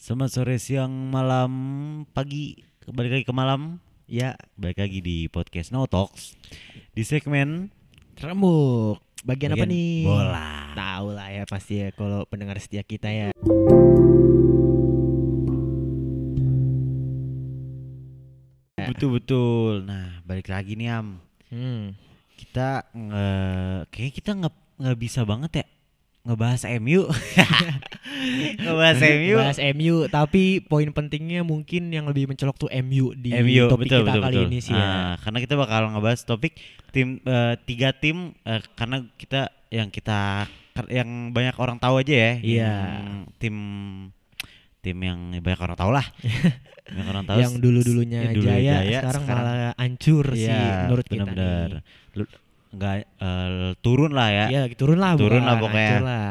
Selamat 0.00 0.32
sore, 0.32 0.56
siang, 0.56 1.12
malam, 1.12 1.52
pagi, 2.16 2.56
balik 2.88 3.20
lagi 3.20 3.24
ke 3.28 3.36
malam. 3.36 3.84
Ya, 4.08 4.32
balik 4.56 4.80
lagi 4.80 5.04
di 5.04 5.28
podcast 5.28 5.76
No 5.76 5.84
Talks 5.84 6.40
di 6.96 7.04
segmen 7.04 7.68
Remuk. 8.16 8.96
Bagian, 9.28 9.52
apa 9.52 9.68
Bagian 9.68 9.76
nih? 9.76 10.08
bola. 10.08 10.72
Tahu 10.72 11.06
lah 11.12 11.28
ya 11.28 11.44
pasti 11.44 11.84
ya 11.84 11.92
kalau 11.92 12.24
pendengar 12.24 12.56
setia 12.56 12.80
kita 12.80 13.12
ya. 13.12 13.28
betul 18.88 19.20
betul. 19.20 19.84
Nah, 19.84 20.24
balik 20.24 20.48
lagi 20.48 20.80
nih 20.80 20.96
Am. 20.96 21.20
Hmm. 21.52 21.92
Kita 22.40 22.88
nge 22.96 23.28
kayaknya 23.92 24.12
kita 24.16 24.30
nggak 24.32 24.54
nggak 24.80 24.96
bisa 24.96 25.28
banget 25.28 25.60
ya 25.60 25.66
ngebahas 26.20 26.62
MU. 26.78 27.08
ngebahas 28.60 29.00
MU. 29.00 29.36
Bahas 29.36 29.60
MU, 29.72 29.96
tapi 30.06 30.42
poin 30.60 30.88
pentingnya 30.90 31.40
mungkin 31.42 31.88
yang 31.88 32.04
lebih 32.04 32.28
mencolok 32.28 32.56
tuh 32.58 32.70
MU 32.82 33.12
di 33.14 33.32
MU 33.32 33.68
topik 33.68 33.88
betul 33.88 34.00
kita 34.02 34.10
betul 34.10 34.22
kali 34.22 34.36
betul. 34.36 34.46
ini 34.48 34.58
sih 34.60 34.74
ya. 34.74 34.84
Ah, 34.84 35.12
karena 35.18 35.38
kita 35.40 35.54
bakal 35.56 35.80
ngebahas 35.90 36.20
topik 36.22 36.52
tim 36.90 37.22
eh, 37.22 37.54
tiga 37.64 37.90
tim 37.92 38.36
eh, 38.42 38.60
karena 38.74 39.06
kita 39.16 39.40
yang 39.68 39.88
kita 39.88 40.50
yang 40.88 41.08
banyak 41.30 41.56
orang 41.56 41.76
tahu 41.76 42.00
aja 42.00 42.12
ya. 42.12 42.32
Iya. 42.40 42.72
yang 43.00 43.06
tim 43.36 43.56
tim 44.80 44.96
yang 44.96 45.18
banyak 45.36 45.60
orang 45.60 45.76
tahu 45.76 45.90
lah. 45.92 46.06
banyak 46.90 47.08
orang 47.08 47.24
tahu. 47.24 47.38
yang 47.38 47.54
dulu-dulunya 47.56 48.20
Ya, 48.20 48.32
dulu 48.34 48.44
Jaya, 48.44 48.74
Jaya, 48.82 48.98
sekarang, 48.98 49.22
sekarang- 49.24 49.46
malah 49.46 49.72
hancur 49.78 50.26
sih 50.34 50.48
Iya, 50.48 50.62
menurut 50.84 51.06
kita 51.06 51.22
benar-benar. 51.22 51.70
nih. 51.78 52.26
Nggak 52.70 52.94
eh, 53.02 53.70
turun 53.78 54.10
lah 54.10 54.28
ya. 54.30 54.46
Ya, 54.48 54.60
turun 54.72 54.96
lah 54.96 55.14
Turun 55.14 55.42
lah 55.42 55.58
pokoknya. 55.58 55.88
hancur 55.90 56.04
lah. 56.04 56.30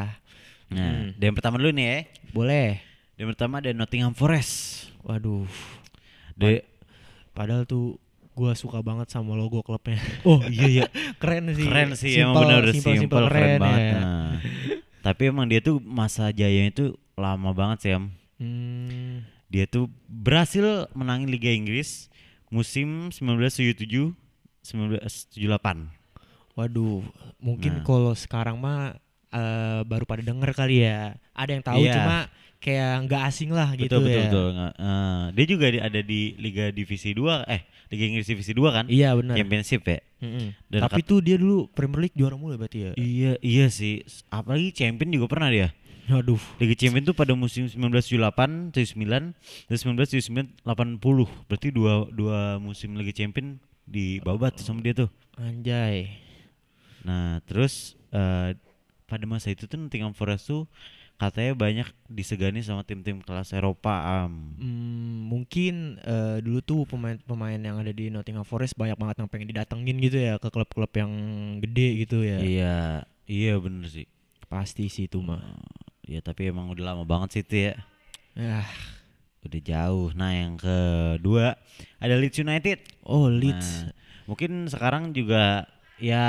Nah, 0.70 0.86
Hmm. 0.86 1.06
dan 1.18 1.24
yang 1.26 1.36
pertama 1.36 1.58
dulu 1.58 1.70
nih 1.72 1.86
ya. 1.86 1.98
Boleh. 2.30 2.68
Dan 3.12 3.18
yang 3.18 3.30
pertama 3.30 3.54
ada 3.58 3.70
Nottingham 3.70 4.14
Forest. 4.14 4.86
Waduh, 5.00 5.48
De, 6.32 6.62
padahal 7.30 7.64
tuh 7.64 7.96
gua 8.32 8.52
suka 8.52 8.78
banget 8.78 9.08
sama 9.08 9.32
logo 9.32 9.60
klubnya. 9.60 9.98
oh 10.28 10.40
iya 10.46 10.66
iya. 10.70 10.86
keren 11.16 11.50
sih. 11.50 11.66
keren 11.66 11.90
sih 11.92 12.14
Simple, 12.14 12.24
emang 12.24 12.36
bener 12.40 12.64
simple, 12.70 12.80
simple, 12.94 13.00
simple, 13.00 13.24
keren, 13.26 13.58
banget. 13.58 13.80
ya. 13.82 13.92
Nah, 13.98 14.30
tapi 15.02 15.22
emang 15.26 15.44
dia 15.44 15.60
tuh 15.60 15.76
masa 15.78 16.30
jayanya 16.30 16.70
itu 16.70 16.86
lama 17.16 17.50
banget 17.50 17.78
sih 17.82 17.92
Am. 17.92 18.04
Hmm. 18.38 19.24
Dia 19.48 19.66
tuh 19.66 19.90
berhasil 20.06 20.62
menangin 20.94 21.28
Liga 21.28 21.50
Inggris 21.50 22.06
musim 22.48 23.10
1977 23.10 24.14
1978. 24.62 25.99
Waduh, 26.54 27.02
mungkin 27.38 27.80
Nah. 27.80 27.84
kalau 27.84 28.12
sekarang 28.12 28.56
mah 28.56 28.96
eh, 29.30 29.80
baru 29.86 30.02
pada 30.04 30.26
denger 30.26 30.50
kali 30.52 30.82
ya. 30.82 31.14
Ada 31.30 31.50
yang 31.54 31.62
tahu 31.62 31.78
Iya. 31.80 31.94
cuma 31.94 32.18
kayak 32.58 33.06
nggak 33.06 33.22
asing 33.24 33.54
lah 33.54 33.70
gitu 33.72 33.86
betul 33.86 34.02
betul 34.02 34.10
ya. 34.12 34.22
betul. 34.26 34.46
Nggak, 34.52 34.72
eh, 34.76 35.22
dia 35.30 35.44
juga 35.46 35.66
ada 35.86 36.00
di 36.02 36.20
Liga 36.34 36.64
Divisi 36.68 37.10
2 37.14 37.46
eh 37.46 37.62
Liga 37.88 38.04
Inggris 38.04 38.26
Divisi 38.26 38.50
2 38.50 38.70
kan? 38.70 38.84
Iya 38.90 39.14
benar. 39.14 39.38
Championship 39.38 39.86
ya. 39.86 40.02
Mm-mm. 40.18 40.46
Dan 40.66 40.80
Tapi 40.82 41.00
tuh 41.00 41.22
dia 41.22 41.38
dulu 41.38 41.70
Premier 41.70 42.04
League 42.04 42.18
juara 42.18 42.34
mulu 42.34 42.58
berarti 42.58 42.90
ya. 42.90 42.92
Iya 42.94 43.32
iya 43.40 43.66
sih. 43.66 44.02
Apalagi 44.28 44.74
champion 44.74 45.14
juga 45.14 45.30
pernah 45.30 45.46
dia. 45.46 45.70
Waduh. 46.10 46.42
Liga 46.58 46.74
Champion 46.74 47.06
tuh 47.06 47.14
pada 47.14 47.30
musim 47.32 47.70
1978, 47.70 48.74
79 48.74 49.30
dan 49.70 49.76
1979 49.78 50.58
80. 50.66 50.98
Berarti 51.46 51.68
dua 51.70 52.02
dua 52.10 52.58
musim 52.58 52.98
Liga 52.98 53.14
Champion 53.14 53.62
di 53.86 54.18
babat 54.18 54.58
sama 54.58 54.82
dia 54.82 54.90
tuh. 54.92 55.10
Anjay. 55.38 56.10
Nah, 57.04 57.40
terus 57.48 57.96
eh, 58.10 58.56
pada 59.06 59.24
masa 59.26 59.50
itu 59.50 59.66
tuh 59.66 59.76
Nottingham 59.76 60.14
Forest 60.14 60.48
tuh 60.48 60.64
katanya 61.20 61.52
banyak 61.52 61.88
disegani 62.08 62.64
sama 62.64 62.80
tim-tim 62.80 63.20
kelas 63.20 63.52
Eropa 63.52 64.24
am. 64.24 64.56
Hmm, 64.56 65.28
mungkin 65.28 66.00
eh, 66.00 66.40
dulu 66.40 66.60
tuh 66.64 66.80
pemain-pemain 66.88 67.60
yang 67.60 67.76
ada 67.76 67.92
di 67.92 68.08
Nottingham 68.08 68.46
Forest 68.48 68.72
banyak 68.80 68.96
banget 68.96 69.20
yang 69.20 69.28
pengen 69.28 69.48
didatengin 69.52 69.96
gitu 70.00 70.16
ya 70.16 70.40
ke 70.40 70.48
klub-klub 70.48 70.88
yang 70.96 71.12
gede 71.60 71.88
gitu 72.08 72.24
ya. 72.24 72.38
Iya, 72.40 72.78
iya 73.28 73.54
bener 73.60 73.84
sih. 73.92 74.08
Pasti 74.48 74.88
sih 74.88 75.06
itu 75.12 75.20
mah. 75.20 75.44
Ya 76.08 76.24
tapi 76.24 76.48
emang 76.48 76.72
udah 76.72 76.96
lama 76.96 77.04
banget 77.04 77.28
sih 77.36 77.42
itu 77.44 77.56
ya. 77.68 77.74
Ah, 78.40 78.66
Udah 79.40 79.60
jauh. 79.60 80.08
Nah, 80.12 80.32
yang 80.36 80.56
kedua 80.56 81.56
ada 82.00 82.14
Leeds 82.16 82.40
United. 82.40 82.80
oh 83.04 83.28
Leeds. 83.28 83.84
Nah, 83.88 83.92
mungkin 84.24 84.68
sekarang 84.68 85.12
juga 85.12 85.68
ya 86.00 86.26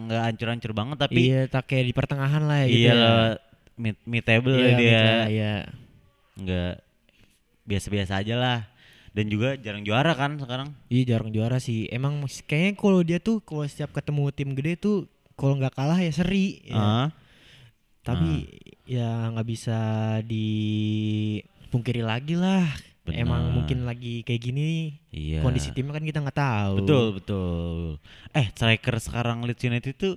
nggak 0.00 0.22
hancur-hancur 0.32 0.72
banget 0.72 0.96
tapi 0.98 1.20
iya, 1.28 1.44
tak 1.44 1.68
kayak 1.68 1.84
di 1.86 1.94
pertengahan 1.94 2.42
lah 2.44 2.64
ya 2.64 2.66
gitu 2.66 2.80
iya 2.80 2.92
ya. 2.96 3.12
mid, 3.76 3.96
mid 4.02 4.24
table 4.24 4.56
Iya, 4.56 4.76
dia 4.80 4.96
lah, 4.98 5.26
iya. 5.28 5.54
nggak 6.34 6.72
biasa-biasa 7.68 8.12
aja 8.24 8.34
lah 8.34 8.58
dan 9.12 9.28
juga 9.28 9.58
jarang 9.58 9.84
juara 9.84 10.14
kan 10.14 10.38
sekarang 10.38 10.72
Iya 10.88 11.16
jarang 11.16 11.34
juara 11.34 11.58
sih. 11.58 11.90
Emang 11.90 12.22
kayaknya 12.46 12.72
kalau 12.78 13.00
dia 13.02 13.18
tuh 13.18 13.42
kalau 13.42 13.66
setiap 13.66 13.90
ketemu 13.90 14.30
tim 14.30 14.54
gede 14.54 14.78
tuh 14.78 14.96
kalau 15.34 15.58
nggak 15.58 15.74
kalah 15.74 15.98
ya 15.98 16.12
seri. 16.14 16.62
ya. 16.62 16.78
Ah, 16.78 17.08
Tapi 18.06 18.46
ya 18.86 19.26
nggak 19.34 19.48
bisa 19.48 19.78
dipungkiri 20.22 22.00
lagi 22.06 22.38
lah. 22.38 22.64
Emang 23.10 23.42
Benar. 23.42 23.54
mungkin 23.54 23.78
lagi 23.82 24.20
kayak 24.22 24.42
gini 24.42 24.68
iya 25.08 25.40
kondisi 25.40 25.70
timnya 25.70 25.92
kan 25.92 26.02
kita 26.02 26.18
nggak 26.18 26.36
tahu. 26.36 26.72
betul 26.78 27.04
betul 27.14 27.82
eh 28.30 28.46
striker 28.50 28.96
sekarang 28.98 29.42
Leeds 29.42 29.62
United 29.62 29.92
itu 29.92 30.10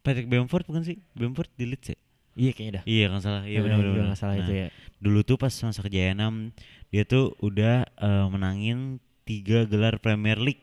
Patrick 0.00 0.26
Bamford 0.26 0.64
bukan 0.64 0.82
sih 0.82 1.00
Bamford 1.12 1.48
di 1.52 1.66
Leeds 1.66 1.88
ya 1.88 1.98
Iya 2.34 2.50
kayaknya 2.50 2.72
dah. 2.74 2.84
iya 2.84 3.04
kan 3.06 3.20
salah 3.20 3.42
iya 3.42 3.58
Eh, 3.58 3.62
benar 3.62 3.78
benar 3.78 4.04
nggak 4.08 4.18
salah 4.18 4.34
Nah, 4.34 4.42
itu 4.42 4.52
ya. 4.56 4.68
dulu 4.98 5.20
tuh 5.22 5.36
pas 5.36 5.54
masa 5.54 5.80
kejayaan 5.80 6.50
dia 6.88 7.02
tuh 7.02 7.32
udah 7.38 7.86
eh, 7.86 8.26
menangin 8.26 8.98
tiga 9.22 9.64
gelar 9.64 9.96
Premier 9.96 10.36
League 10.36 10.60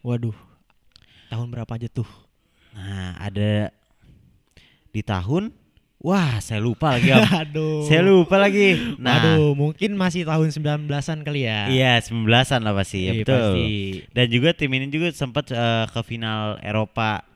Waduh. 0.00 0.32
Tahun 1.28 1.46
berapa 1.48 1.68
aja 1.68 1.86
tuh? 1.86 2.06
Nah, 2.70 3.18
ada 3.18 3.74
di 4.88 5.02
tahun 5.02 5.50
Wah, 5.98 6.38
saya 6.38 6.62
lupa 6.62 6.94
lagi, 6.94 7.10
Am. 7.10 7.26
Aduh. 7.42 7.82
saya 7.82 8.06
lupa 8.06 8.38
lagi. 8.38 8.78
Nah, 8.96 9.18
Waduh, 9.34 9.58
mungkin 9.58 9.98
masih 9.98 10.22
tahun 10.22 10.54
19-an 10.54 11.26
kali 11.26 11.42
ya. 11.42 11.66
iya 11.66 11.98
19-an 11.98 12.62
lah 12.62 12.70
pasti, 12.72 12.98
ya 13.02 13.12
Iya, 13.12 13.22
betul. 13.26 13.34
pasti. 13.34 13.68
Dan 14.14 14.26
juga 14.30 14.48
tim 14.54 14.70
ini 14.72 14.86
juga 14.88 15.10
sempat 15.10 15.50
eh, 15.50 15.84
ke 15.90 16.00
final 16.02 16.62
Eropa, 16.62 17.26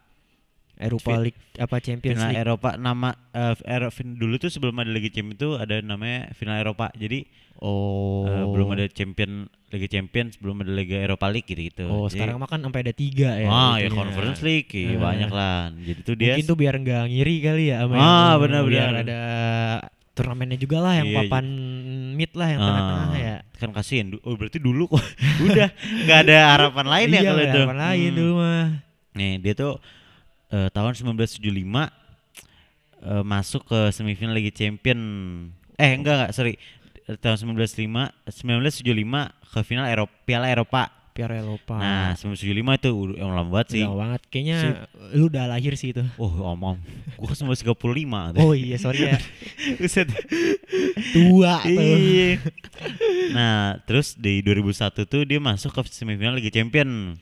Eropa 0.75 1.13
League 1.17 1.39
apa 1.55 1.77
Champions 1.79 2.17
final 2.17 2.31
League. 2.31 2.43
Eropa 2.43 2.71
nama 2.77 3.11
eh, 3.31 3.55
Ero- 3.67 3.91
fin- 3.91 4.15
dulu 4.15 4.37
tuh 4.37 4.49
sebelum 4.49 4.77
ada 4.77 4.89
Liga 4.89 5.09
Champions 5.09 5.37
itu 5.37 5.51
ada 5.55 5.77
namanya 5.79 6.33
final 6.33 6.57
Eropa. 6.57 6.89
Jadi 6.93 7.25
Oh. 7.57 8.27
eh, 8.27 8.43
belum 8.45 8.75
ada 8.75 8.85
champion 8.87 9.47
Liga 9.69 9.87
Champions, 9.87 10.35
belum 10.35 10.61
ada 10.61 10.73
Liga 10.73 10.99
Eropa 10.99 11.31
League 11.31 11.47
gitu-gitu. 11.47 11.87
Oh, 11.87 12.05
Jadi- 12.05 12.19
sekarang 12.19 12.37
mah 12.37 12.49
kan 12.49 12.59
sampai 12.59 12.83
ada 12.83 12.91
tiga 12.93 13.31
ya. 13.33 13.47
Ah, 13.47 13.79
ya. 13.79 13.87
Conference 13.89 14.41
League, 14.41 14.67
iya, 14.73 14.91
Eh. 14.91 14.99
banyak 14.99 15.31
lah. 15.31 15.71
Jadi 15.71 16.01
tuh 16.03 16.15
dia 16.17 16.35
Mungkin 16.35 16.47
tuh 16.49 16.57
biar 16.57 16.75
nggak 16.77 17.03
ngiri 17.07 17.37
kali 17.41 17.65
ya 17.71 17.77
sama 17.81 17.95
Ah, 17.95 18.35
benar-benar. 18.37 18.67
biar 18.67 18.91
ada 19.01 19.21
turnamennya 20.13 20.59
juga 20.59 20.77
lah 20.79 20.93
yang 20.95 21.09
Iya, 21.09 21.17
papan 21.23 21.45
mid 22.13 22.33
lah 22.35 22.49
yang 22.49 22.61
Ah, 22.61 22.67
tengah-tengah 22.67 23.11
ya. 23.17 23.37
Kan 23.55 23.71
kasihin. 23.71 24.07
Oh, 24.21 24.35
berarti 24.35 24.59
dulu 24.59 24.83
kok 24.89 24.99
udah 25.47 25.69
nggak 26.03 26.19
ada 26.21 26.37
harapan 26.51 26.87
lain 26.89 27.07
ya 27.09 27.15
iya, 27.15 27.23
kalau 27.25 27.43
itu. 27.43 27.53
harapan 27.57 27.79
lain 27.81 28.09
Hmm. 28.09 28.19
dulu 28.19 28.33
mah. 28.37 28.65
Nih, 29.13 29.33
dia 29.39 29.55
tuh 29.55 29.73
eh, 30.53 30.69
tahun 30.71 30.93
1975 30.93 31.49
eh, 33.03 33.25
masuk 33.25 33.63
ke 33.67 33.81
semifinal 33.91 34.37
Liga 34.37 34.53
Champion. 34.53 35.01
Eh, 35.81 35.97
enggak 35.97 36.15
enggak, 36.15 36.31
sorry. 36.37 36.55
Eh, 37.09 37.19
Tahun 37.19 37.35
1905 37.35 38.15
1975 38.31 39.35
ke 39.53 39.61
final 39.67 39.91
Eropa 39.91 40.15
Piala 40.23 40.47
Eropa. 40.47 40.83
Piala 41.13 41.45
Eropa. 41.45 41.77
Nah, 41.77 42.17
1975 42.17 42.73
itu 42.81 42.89
yang 43.21 43.37
lama 43.37 43.51
banget 43.53 43.69
sih. 43.77 43.85
Udah 43.85 43.97
banget. 44.01 44.21
Kayaknya 44.33 44.59
lu 45.13 45.29
udah 45.29 45.45
lahir 45.45 45.77
sih 45.77 45.93
itu. 45.93 46.01
Oh, 46.17 46.33
om 46.41 46.57
om. 46.65 46.79
Gua 47.21 47.29
kan 47.29 47.37
1935 47.37 48.33
tuh. 48.33 48.41
Oh 48.41 48.57
iya, 48.57 48.81
sorry 48.81 49.13
ya. 49.13 49.21
Buset. 49.81 50.09
Tua 51.13 51.61
tuh. 51.61 51.69
Iya. 51.69 52.41
Nah, 53.37 53.77
terus 53.85 54.17
di 54.17 54.41
2001 54.41 55.05
tuh 55.05 55.23
dia 55.29 55.37
masuk 55.37 55.77
ke 55.77 55.81
semifinal 55.93 56.33
Liga 56.33 56.49
Champion. 56.49 57.21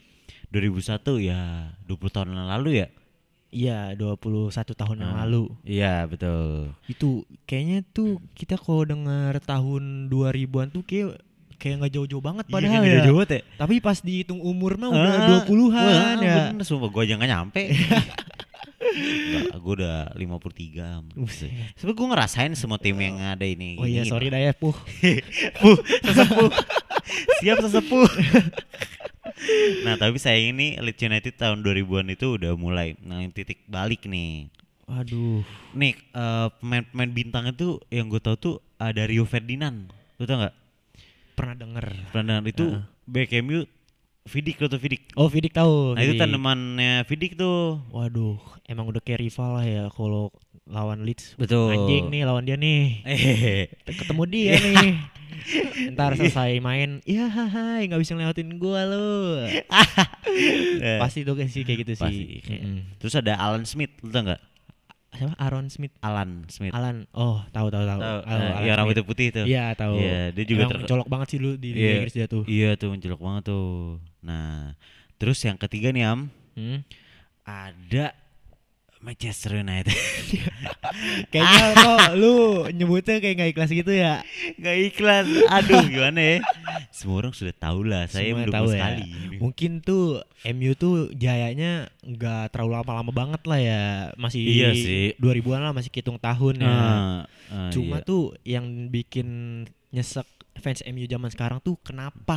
2001 0.55 1.26
ya 1.26 1.75
20 1.91 2.15
tahun 2.15 2.31
lalu 2.31 2.87
ya. 2.87 2.88
Iya, 3.50 3.99
21 3.99 4.50
tahun 4.73 5.02
yang 5.02 5.12
Ah. 5.12 5.26
lalu. 5.26 5.50
Iya, 5.62 6.06
betul. 6.06 6.70
Itu 6.87 7.26
kayaknya 7.44 7.82
tuh 7.85 8.23
kita 8.32 8.55
kalau 8.55 8.87
dengar 8.87 9.43
tahun 9.43 10.06
2000-an 10.06 10.70
tuh 10.70 10.87
kayak 10.87 11.19
kayak 11.58 11.76
nggak 11.76 11.93
jauh-jauh 11.93 12.23
banget 12.23 12.47
padahal 12.47 12.81
ya. 12.81 13.05
Jawa 13.05 13.26
ya. 13.26 13.43
Tapi 13.58 13.75
pas 13.79 13.99
dihitung 13.99 14.38
umur 14.38 14.79
mah 14.79 14.88
udah 14.88 15.12
Ah, 15.12 15.29
20-an 15.43 15.76
wah, 16.17 16.23
ya. 16.23 16.35
Bener, 16.55 16.64
sumpah 16.64 16.88
gua 16.88 17.02
aja 17.02 17.14
gak 17.14 17.26
nyampe. 17.29 17.62
Enggak, 18.81 19.58
gua 19.61 19.73
udah 19.76 19.99
53. 20.17 21.05
Buset. 21.12 21.50
Sebenernya 21.76 21.99
gua 21.99 22.06
ngerasain 22.14 22.52
semua 22.55 22.79
tim 22.79 22.97
yang 22.97 23.19
ada 23.19 23.44
ini. 23.44 23.76
Oh 23.76 23.85
iya, 23.85 24.06
sorry 24.06 24.31
dah 24.31 24.41
ya, 24.41 24.55
Puh. 24.55 24.73
Puh, 25.61 25.79
sesepuh. 26.00 26.50
Siap 27.43 27.56
sesepuh. 27.61 28.08
nah, 29.87 29.95
tapi 29.97 30.21
sayang 30.21 30.57
ini 30.57 30.77
Leeds 30.81 31.01
United 31.01 31.35
tahun 31.37 31.65
2000-an 31.65 32.09
itu 32.13 32.37
udah 32.37 32.53
mulai 32.57 32.99
nah, 33.01 33.23
titik 33.33 33.65
balik 33.67 34.05
nih. 34.07 34.53
Aduh. 34.91 35.47
Nih 35.77 35.95
eh, 35.97 36.49
pemain-pemain 36.59 37.11
bintang 37.15 37.45
itu 37.51 37.79
yang 37.95 38.11
gue 38.11 38.19
tahu 38.19 38.37
tuh 38.37 38.57
ada 38.77 39.07
Rio 39.07 39.23
Ferdinand. 39.25 39.91
Lu 40.19 40.27
tau 40.27 40.43
nggak? 40.43 40.55
Pernah 41.39 41.55
denger. 41.57 41.87
Ferdinand 42.11 42.45
itu 42.45 42.65
Heeh. 42.67 42.83
back 43.07 43.31
MU 43.45 43.63
Vidic 44.29 44.61
lo 44.61 44.69
tau 44.69 44.79
Vidic. 44.79 45.03
Oh, 45.17 45.33
Vidic 45.33 45.57
tahu. 45.57 45.97
Nah 45.97 46.05
itu 46.05 46.15
tanamannya 46.21 47.03
Vidic 47.09 47.41
tuh. 47.41 47.81
Waduh, 47.89 48.37
emang 48.69 48.87
udah 48.87 49.01
kayak 49.01 49.25
rival 49.25 49.59
lah 49.59 49.65
ya 49.65 49.85
kalau 49.89 50.29
lawan 50.71 51.03
Leeds. 51.03 51.35
Betul. 51.35 51.75
Anjing 51.75 52.09
nih 52.09 52.23
lawan 52.23 52.43
dia 52.43 52.55
nih. 52.55 53.03
Ketemu 53.99 54.23
dia 54.25 54.55
nih. 54.57 54.89
Ntar 55.91 56.15
selesai 56.15 56.59
main, 56.59 57.01
ya 57.03 57.27
hai 57.27 57.87
nggak 57.87 57.99
bisa 57.99 58.13
ngelewatin 58.13 58.57
gua 58.57 58.87
lu. 58.87 59.41
Pasti 61.03 61.23
tuh 61.23 61.35
sih 61.45 61.63
kayak 61.63 61.79
gitu 61.81 61.93
Pasti, 61.97 62.13
sih. 62.13 62.29
kayak- 62.41 62.63
Mm-mm. 62.63 62.79
Terus 62.97 63.15
ada 63.15 63.35
Alan 63.37 63.65
Smith, 63.65 63.91
lu 64.01 64.11
tau 64.11 64.23
nggak? 64.23 64.43
Siapa? 65.11 65.35
Aaron 65.37 65.67
Smith. 65.67 65.91
Alan 65.99 66.47
Smith. 66.47 66.71
Alan. 66.71 67.03
Oh, 67.11 67.43
tahu 67.51 67.67
tahu 67.67 67.83
tahu. 67.83 67.99
Tahu, 67.99 68.19
Alan 68.23 68.41
iya 68.41 68.55
Smith. 68.63 68.77
rambutnya 68.79 69.05
putih 69.05 69.27
tuh. 69.31 69.43
Iya, 69.45 69.65
tahu. 69.75 69.95
Iya, 69.99 70.31
dia 70.31 70.45
juga 70.47 70.63
Emang 70.63 70.71
ter- 70.71 70.81
mencolok 70.81 71.09
banget 71.11 71.27
sih 71.29 71.39
lu 71.39 71.51
di 71.57 71.69
Liga 71.69 71.83
Iya. 71.83 71.95
Inggris 71.99 72.15
dia 72.15 72.27
tuh. 72.27 72.43
Iya 72.47 72.71
tuh 72.77 72.89
mencolok 72.89 73.21
banget 73.21 73.43
tuh. 73.45 73.71
Nah, 74.23 74.79
terus 75.17 75.39
yang 75.43 75.59
ketiga 75.59 75.91
nih 75.91 76.05
Am, 76.07 76.31
Hmm. 76.55 76.87
ada 77.43 78.15
Manchester 79.00 79.56
United. 79.56 79.97
Kayaknya 81.32 81.67
kok 81.85 82.00
lu 82.20 82.67
nyebutnya 82.69 83.17
kayak 83.23 83.35
nggak 83.41 83.50
ikhlas 83.56 83.70
gitu 83.73 83.93
ya. 83.97 84.14
Gak 84.61 84.76
ikhlas. 84.93 85.26
Aduh, 85.49 85.82
gimana 85.88 86.20
ya? 86.20 86.37
Semua 86.93 87.25
orang 87.25 87.32
sudah 87.32 87.55
tahu 87.56 87.81
lah. 87.88 88.05
Saya 88.06 88.29
Semua 88.32 88.44
mendukung 88.44 88.56
tahu 88.61 88.69
ya. 88.69 88.75
sekali. 88.76 89.05
Mungkin 89.41 89.70
tuh 89.81 90.05
MU 90.52 90.73
tuh 90.76 90.94
jayanya 91.17 91.88
nggak 92.05 92.52
terlalu 92.52 92.73
lama-lama 92.76 93.12
banget 93.12 93.43
lah 93.49 93.61
ya. 93.61 93.82
Masih 94.20 94.41
Iya 94.44 94.70
sih. 94.76 95.06
2000-an 95.17 95.62
lah 95.64 95.73
masih 95.73 95.91
hitung 95.93 96.20
tahun 96.20 96.55
ya. 96.61 96.69
Ah, 96.69 97.19
ah, 97.49 97.70
Cuma 97.73 98.05
iya. 98.05 98.06
tuh 98.06 98.37
yang 98.44 98.93
bikin 98.93 99.29
nyesek 99.91 100.29
fans 100.61 100.85
MU 100.85 101.08
zaman 101.08 101.32
sekarang 101.32 101.58
tuh 101.64 101.81
kenapa? 101.81 102.37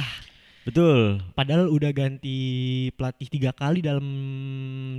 Betul. 0.64 1.20
Padahal 1.34 1.68
udah 1.68 1.92
ganti 1.92 2.38
pelatih 2.92 3.28
tiga 3.28 3.52
kali 3.52 3.80
dalam 3.80 4.06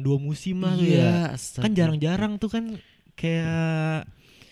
dua 0.01 0.17
musim 0.17 0.61
lah 0.61 0.75
ya. 0.75 0.85
Iya, 0.85 1.13
Kan 1.27 1.35
astaga. 1.35 1.73
jarang-jarang 1.75 2.33
tuh 2.37 2.49
kan 2.49 2.65
kayak 3.15 4.05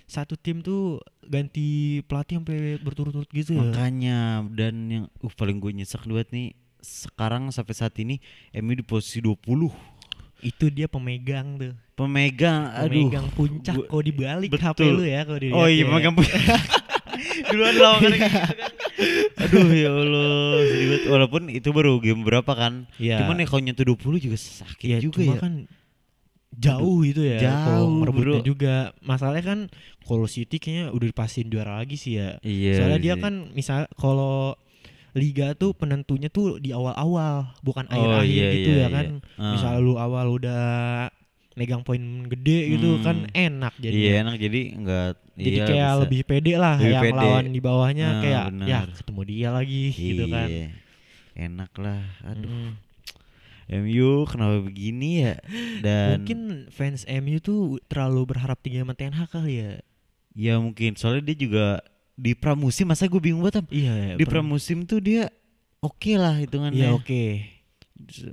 satu 0.04 0.34
tim 0.34 0.60
tuh 0.60 1.00
ganti 1.22 1.66
pelatih 2.02 2.38
sampai 2.38 2.58
berturut-turut 2.78 3.28
gitu 3.28 3.52
ya. 3.52 3.62
Makanya 3.62 4.18
dan 4.50 4.74
yang 4.86 5.04
uh 5.18 5.32
paling 5.32 5.56
gue 5.56 5.72
nyesek 5.72 6.04
banget 6.04 6.28
nih 6.30 6.46
sekarang 6.78 7.48
sampai 7.48 7.72
saat 7.72 7.94
ini 7.96 8.18
MU 8.54 8.72
di 8.72 8.82
posisi 8.82 9.20
20 9.20 9.38
Itu 10.42 10.66
dia 10.68 10.84
pemegang 10.86 11.54
tuh. 11.54 11.72
pemegang 11.94 12.66
aduh 12.68 13.06
Pemegang 13.06 13.28
puncak 13.30 13.76
kalau 13.78 14.02
dibalik 14.02 14.50
HP 14.50 14.74
betul. 14.74 14.92
lu 14.92 15.04
ya 15.04 15.22
kalau 15.22 15.38
dilihat. 15.38 15.54
oh 15.54 15.66
iya 15.66 15.78
ya. 15.78 15.84
pemegang 15.86 16.14
puncak 16.14 16.40
duluan 17.48 17.74
lawan 17.76 18.00
kan 18.00 18.10
gitu 18.10 18.26
kan 18.26 18.71
aduh 19.34 19.70
ya 19.70 19.90
Allah 19.90 20.28
sedih 20.62 21.00
walaupun 21.06 21.42
itu 21.48 21.68
baru 21.68 21.98
game 21.98 22.22
berapa 22.22 22.48
kan 22.48 22.84
Iya. 22.96 23.20
cuman 23.20 23.38
ya 23.38 23.46
kalau 23.46 23.62
nyentuh 23.62 23.86
20 23.86 24.20
juga 24.20 24.36
sakit 24.36 24.86
Iya 24.86 24.98
juga 25.00 25.18
cuma 25.18 25.32
ya 25.32 25.38
kan 25.38 25.52
jauh 26.52 27.00
gitu 27.00 27.22
ya 27.22 27.38
Jauh, 27.40 27.88
merebutnya 27.96 28.38
bro. 28.38 28.46
juga 28.46 28.74
masalahnya 29.00 29.40
kan 29.42 29.60
kalau 30.00 30.26
City 30.26 30.56
kayaknya 30.56 30.92
udah 30.92 31.06
dipastiin 31.08 31.48
juara 31.48 31.72
lagi 31.74 31.96
sih 31.96 32.16
ya 32.16 32.36
iya 32.40 32.76
soalnya 32.76 33.00
dia 33.00 33.14
sih. 33.16 33.22
kan 33.22 33.34
misal 33.50 33.88
kalau 33.94 34.52
liga 35.12 35.52
tuh 35.52 35.72
penentunya 35.72 36.28
tuh 36.28 36.56
di 36.56 36.70
awal-awal 36.70 37.52
bukan 37.60 37.84
Oh, 37.86 37.92
akhir-akhir 37.94 38.28
iya, 38.28 38.48
gitu 38.54 38.70
iya, 38.70 38.76
ya 38.76 38.82
iya. 38.82 38.88
kan 38.90 39.06
Ah. 39.36 39.52
misal 39.52 39.72
lu 39.78 39.96
awal 39.96 40.26
udah 40.30 40.64
megang 41.52 41.82
poin 41.82 42.00
gede 42.26 42.58
gitu 42.72 42.96
Hmm. 42.96 43.02
kan 43.02 43.16
enak 43.30 43.72
iya 43.76 43.84
jadinya 43.84 44.12
enak 44.22 44.34
jadi 44.38 44.60
enggak 44.72 45.08
jadi 45.34 45.50
iya, 45.54 45.64
kayak 45.64 45.88
bisa. 45.88 46.00
lebih 46.00 46.20
pede 46.22 46.52
lah 46.54 46.76
Lebih 46.76 46.90
yang 46.90 47.02
pede. 47.02 47.18
lawan 47.18 47.44
di 47.48 47.60
bawahnya 47.60 48.06
Ah, 48.08 48.20
kayak 48.20 48.44
benar. 48.48 48.66
ya 48.66 48.78
ketemu 48.90 49.20
dia 49.22 49.48
lagi 49.50 49.84
gitu 49.90 50.24
kan 50.26 50.48
Iya. 50.48 50.66
enak 51.34 51.72
lah 51.76 52.02
aduh 52.22 52.48
Mm-mm. 52.48 52.72
MU 53.72 54.10
kenapa 54.24 54.58
begini 54.60 55.10
ya 55.22 55.34
dan 55.80 56.20
mungkin 56.20 56.40
fans 56.68 57.04
MU 57.06 57.38
tuh 57.38 57.60
terlalu 57.86 58.28
berharap 58.28 58.58
tinggi 58.58 58.78
sama 58.78 58.92
Ten 58.92 59.12
Hag 59.12 59.28
kali 59.28 59.54
ya 59.58 59.72
ya 60.32 60.54
mungkin 60.56 60.92
soalnya 60.94 61.32
dia 61.32 61.36
juga 61.38 61.66
di 62.12 62.32
pramusim 62.32 62.84
masa 62.84 63.04
gue 63.04 63.16
bingung 63.18 63.40
banget 63.40 63.64
iya 63.68 64.12
di 64.12 64.24
pramusim 64.24 64.82
tuh 64.82 64.98
dia 64.98 65.32
oke 65.78 66.12
lah 66.14 66.36
hitungannya 66.36 66.80
Iya 66.82 66.90
oke. 66.92 67.24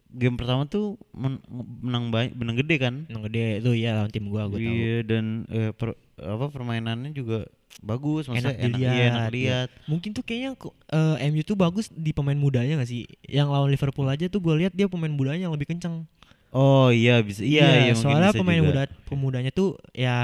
Game 0.10 0.36
pertama 0.36 0.66
tuh 0.66 0.86
men- 1.12 1.44
menang 1.80 2.10
banyak 2.10 2.34
menang 2.34 2.58
gede 2.58 2.76
kan 2.78 2.96
Nang 3.06 3.24
gede 3.24 3.60
itu 3.60 3.72
ya 3.74 3.96
lawan 3.96 4.10
tim 4.10 4.26
gua 4.26 4.46
gua 4.46 4.56
tahu. 4.56 4.66
iya 4.68 5.02
dan 5.02 5.26
eh, 5.48 5.72
per- 5.72 5.96
apa 6.16 6.46
permainannya 6.48 7.12
juga 7.12 7.46
bagus 7.80 8.26
maksudnya 8.26 8.52
Enak 8.52 8.66
enak, 8.68 8.80
iya, 8.82 8.92
enak 9.08 9.24
dilihat, 9.30 9.70
iya. 9.70 9.84
Mungkin 9.86 10.10
tuh 10.12 10.22
kayaknya 10.22 10.52
kok, 10.54 10.74
eh, 10.90 11.30
MU 11.30 11.42
tuh 11.42 11.56
bagus 11.56 11.88
di 11.90 12.12
pemain 12.12 12.36
mudanya 12.36 12.76
gak 12.76 12.90
sih? 12.90 13.08
Yang 13.24 13.48
lawan 13.48 13.70
Liverpool 13.70 14.04
aja 14.06 14.26
tuh 14.26 14.38
gue 14.38 14.52
lihat 14.58 14.74
dia 14.74 14.86
pemain 14.86 15.08
mudanya 15.08 15.48
yang 15.48 15.54
lebih 15.54 15.70
kenceng. 15.70 16.04
oh 16.50 16.90
iya 16.90 17.22
bisa 17.22 17.40
iya, 17.40 17.86
iya 17.86 17.94
mungkin 17.94 18.02
soalnya 18.10 18.34
bisa 18.34 18.40
pemain 18.42 18.58
juga. 18.58 18.68
muda 18.68 18.84
pemudanya 19.06 19.52
tuh 19.52 19.78
ya 19.94 20.18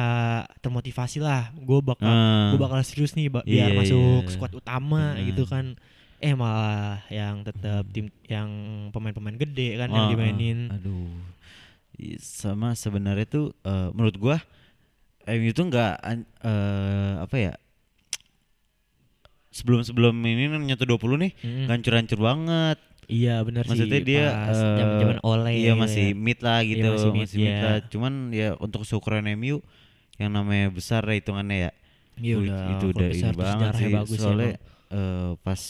termotivasi 0.57 1.21
lah. 1.21 1.53
Gue 1.55 1.79
bakal 1.79 2.01
Ah, 2.03 2.49
gue 2.49 2.57
bakal 2.57 2.81
serius 2.81 3.13
nih 3.13 3.29
ba- 3.29 3.45
biar 3.45 3.69
Iya. 3.71 3.77
masuk 3.77 4.25
squad 4.27 4.53
utama 4.53 5.13
Benar. 5.13 5.21
gitu 5.23 5.43
kan. 5.45 5.77
Eh 6.25 6.33
malah 6.33 7.05
yang 7.13 7.45
tetap 7.45 7.85
tim 7.93 8.09
yang 8.25 8.49
pemain-pemain 8.89 9.37
gede 9.37 9.77
kan 9.77 9.89
yang 9.93 10.05
ah, 10.05 10.09
dimainin. 10.09 10.59
aduh 10.73 11.13
sama 12.19 12.73
sebenarnya 12.75 13.25
tuh 13.29 13.45
eh, 13.63 13.87
menurut 13.93 14.17
gua 14.17 14.37
MU 15.25 15.51
tuh 15.53 15.65
nggak 15.69 15.93
an- 16.01 16.29
eh, 16.43 17.13
apa 17.21 17.35
ya 17.37 17.53
sebelum 19.53 19.81
sebelum 19.87 20.15
ini 20.25 20.51
nyentuh 20.51 20.83
20 20.83 21.15
nih 21.21 21.31
Mm-mm. 21.39 21.63
nggak 21.69 21.75
hancur-hancur 21.79 22.19
banget 22.19 22.77
Iya 23.05 23.45
benar 23.45 23.63
sih. 23.69 23.69
maksudnya 23.69 24.01
dia 24.01 24.25
pas 24.33 24.57
eh, 24.57 24.77
zaman-zaman 24.81 25.17
oleh. 25.21 25.53
iya 25.53 25.71
gitu 25.77 25.81
masih 25.85 26.05
ya. 26.09 26.17
mid 26.25 26.39
lah 26.41 26.59
gitu 26.65 26.87
masih 26.89 27.09
masih, 27.13 27.37
mid, 27.37 27.45
mid 27.45 27.53
iya. 27.53 27.61
lah 27.61 27.77
cuman 27.85 28.13
ya 28.33 28.47
untuk 28.57 28.81
seukuran 28.81 29.23
MU 29.29 29.61
yang 30.17 30.33
namanya 30.33 30.73
besar 30.73 31.05
ya 31.05 31.15
hitungannya 31.21 31.69
ya 31.69 31.71
Iya 32.17 32.35
udah 32.41 32.63
itu 32.73 32.85
udah 32.95 33.07
besar 33.13 33.31
ini 33.31 33.37
banget 33.37 33.69
sih 33.77 33.87
bagus 33.93 34.17
ya 34.17 34.23
soalnya 34.25 34.51
emang. 34.51 34.57
eh, 34.89 35.29
pas 35.45 35.61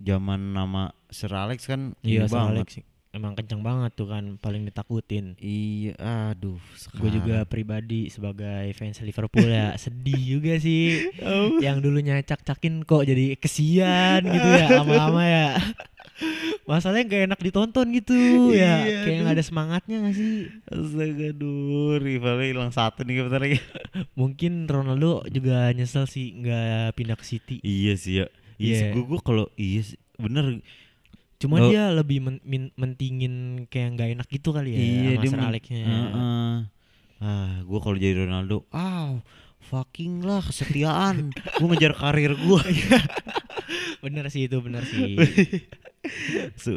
zaman 0.00 0.56
nama 0.56 0.90
Sir 1.12 1.30
Alex 1.30 1.68
kan 1.68 1.94
Iya 2.00 2.26
Sir 2.26 2.34
banget 2.34 2.56
Alex 2.64 2.70
emang 3.10 3.34
kenceng 3.34 3.62
banget 3.66 3.90
tuh 3.98 4.06
kan 4.06 4.38
paling 4.38 4.62
ditakutin. 4.62 5.34
iya 5.42 5.94
aduh 6.30 6.62
Gue 6.94 7.10
juga 7.10 7.42
pribadi 7.42 8.06
sebagai 8.06 8.70
fans 8.78 9.02
Liverpool 9.02 9.50
ya 9.50 9.74
sedih 9.82 10.38
juga 10.38 10.54
sih. 10.62 11.10
Oh. 11.22 11.58
Yang 11.58 11.90
dulunya 11.90 12.22
cak-cakin 12.22 12.86
kok 12.86 13.02
jadi 13.02 13.34
kesian 13.34 14.22
gitu 14.30 14.48
ya 14.48 14.66
lama-lama 14.82 15.22
ya. 15.26 15.48
Masalahnya 16.70 17.08
gak 17.10 17.22
enak 17.32 17.40
ditonton 17.42 17.86
gitu 17.90 18.52
ya. 18.54 18.86
Iya, 18.86 18.98
Kayak 19.02 19.16
aduh. 19.18 19.26
gak 19.26 19.34
ada 19.34 19.44
semangatnya 19.44 19.96
gak 20.06 20.14
sih? 20.14 20.32
Astaga 20.70 21.28
duh 21.34 21.98
rivalnya 21.98 22.46
hilang 22.46 22.70
satu 22.70 23.02
nih 23.02 23.26
bentar 23.26 23.42
lagi 23.42 23.58
Mungkin 24.14 24.70
Ronaldo 24.70 25.26
juga 25.26 25.74
nyesel 25.74 26.06
sih 26.06 26.30
nggak 26.38 26.94
pindah 26.94 27.16
ke 27.18 27.24
City. 27.26 27.56
Iya 27.66 27.98
sih 27.98 28.22
ya 28.22 28.30
Iya 28.60 28.74
sih 28.74 28.84
Iya. 28.84 28.92
gue 28.92 29.04
gue 29.06 29.20
kalau 29.20 29.44
iya 29.56 29.80
sih 29.82 29.98
bener 30.14 30.60
Cuma 31.38 31.56
Lo- 31.56 31.66
dia 31.66 31.88
lebih 31.88 32.20
men- 32.20 32.44
min- 32.44 32.74
mentingin 32.74 33.34
kayak 33.66 33.96
nggak 33.96 34.08
enak 34.14 34.28
gitu 34.28 34.52
kali 34.52 34.70
ya 34.70 34.78
iya 34.78 35.10
sama 35.10 35.22
dia 35.22 35.30
men- 35.30 35.46
Alexnya. 35.46 35.80
Heeh. 35.82 36.52
Ah 37.18 37.52
gue 37.62 37.78
kalau 37.78 37.96
jadi 37.96 38.14
Ronaldo 38.18 38.68
ah 38.70 39.16
fucking 39.62 40.20
lah 40.20 40.40
kesetiaan 40.40 41.32
gue 41.32 41.66
ngejar 41.66 41.92
karir 41.94 42.32
gue 42.34 42.60
Bener 44.00 44.24
sih 44.28 44.44
itu 44.44 44.56
bener 44.58 44.82
sih. 44.82 45.16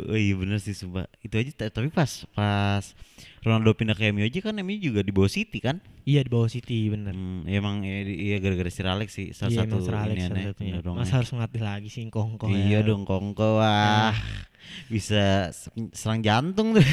Oh 0.10 0.20
iya 0.20 0.36
bener 0.36 0.60
sih 0.60 0.76
sumpah 0.76 1.08
itu 1.18 1.32
aja 1.34 1.52
ta- 1.54 1.72
tapi 1.72 1.88
pas 1.88 2.28
pas 2.30 2.84
Ronaldo 3.40 3.72
pindah 3.72 3.96
ke 3.96 4.12
MU 4.12 4.20
aja 4.20 4.40
kan 4.42 4.56
MU 4.58 4.76
juga 4.76 5.00
di 5.00 5.12
bawah 5.12 5.32
City 5.32 5.60
kan 5.60 5.80
iya 6.04 6.20
di 6.20 6.30
bawah 6.30 6.48
City 6.48 6.92
bener. 6.92 7.12
hmm, 7.12 7.48
ya 7.48 7.56
emang 7.56 7.80
ya, 7.82 8.04
iya 8.04 8.38
gara-gara 8.38 8.68
Sir 8.68 8.84
Alex 8.86 9.10
sih 9.14 9.32
salah 9.32 9.52
iya 9.54 9.60
satu 9.64 9.80
Sir 9.80 9.96
Alex 9.96 10.12
ini 10.14 10.22
salah 10.22 10.36
aneh, 10.36 10.46
satunya. 10.46 10.72
pendorongnya. 10.76 11.00
Masa 11.00 11.14
harus 11.16 11.30
ngelatih 11.32 11.64
lagi 11.64 11.88
sih 11.88 12.04
Kongko 12.06 12.46
Iya 12.46 12.68
ya. 12.74 12.80
dong 12.84 13.04
Kongko 13.04 13.48
wah 13.56 14.12
bisa 14.86 15.24
se- 15.50 15.72
serang 15.92 16.20
jantung 16.20 16.76
tuh 16.76 16.84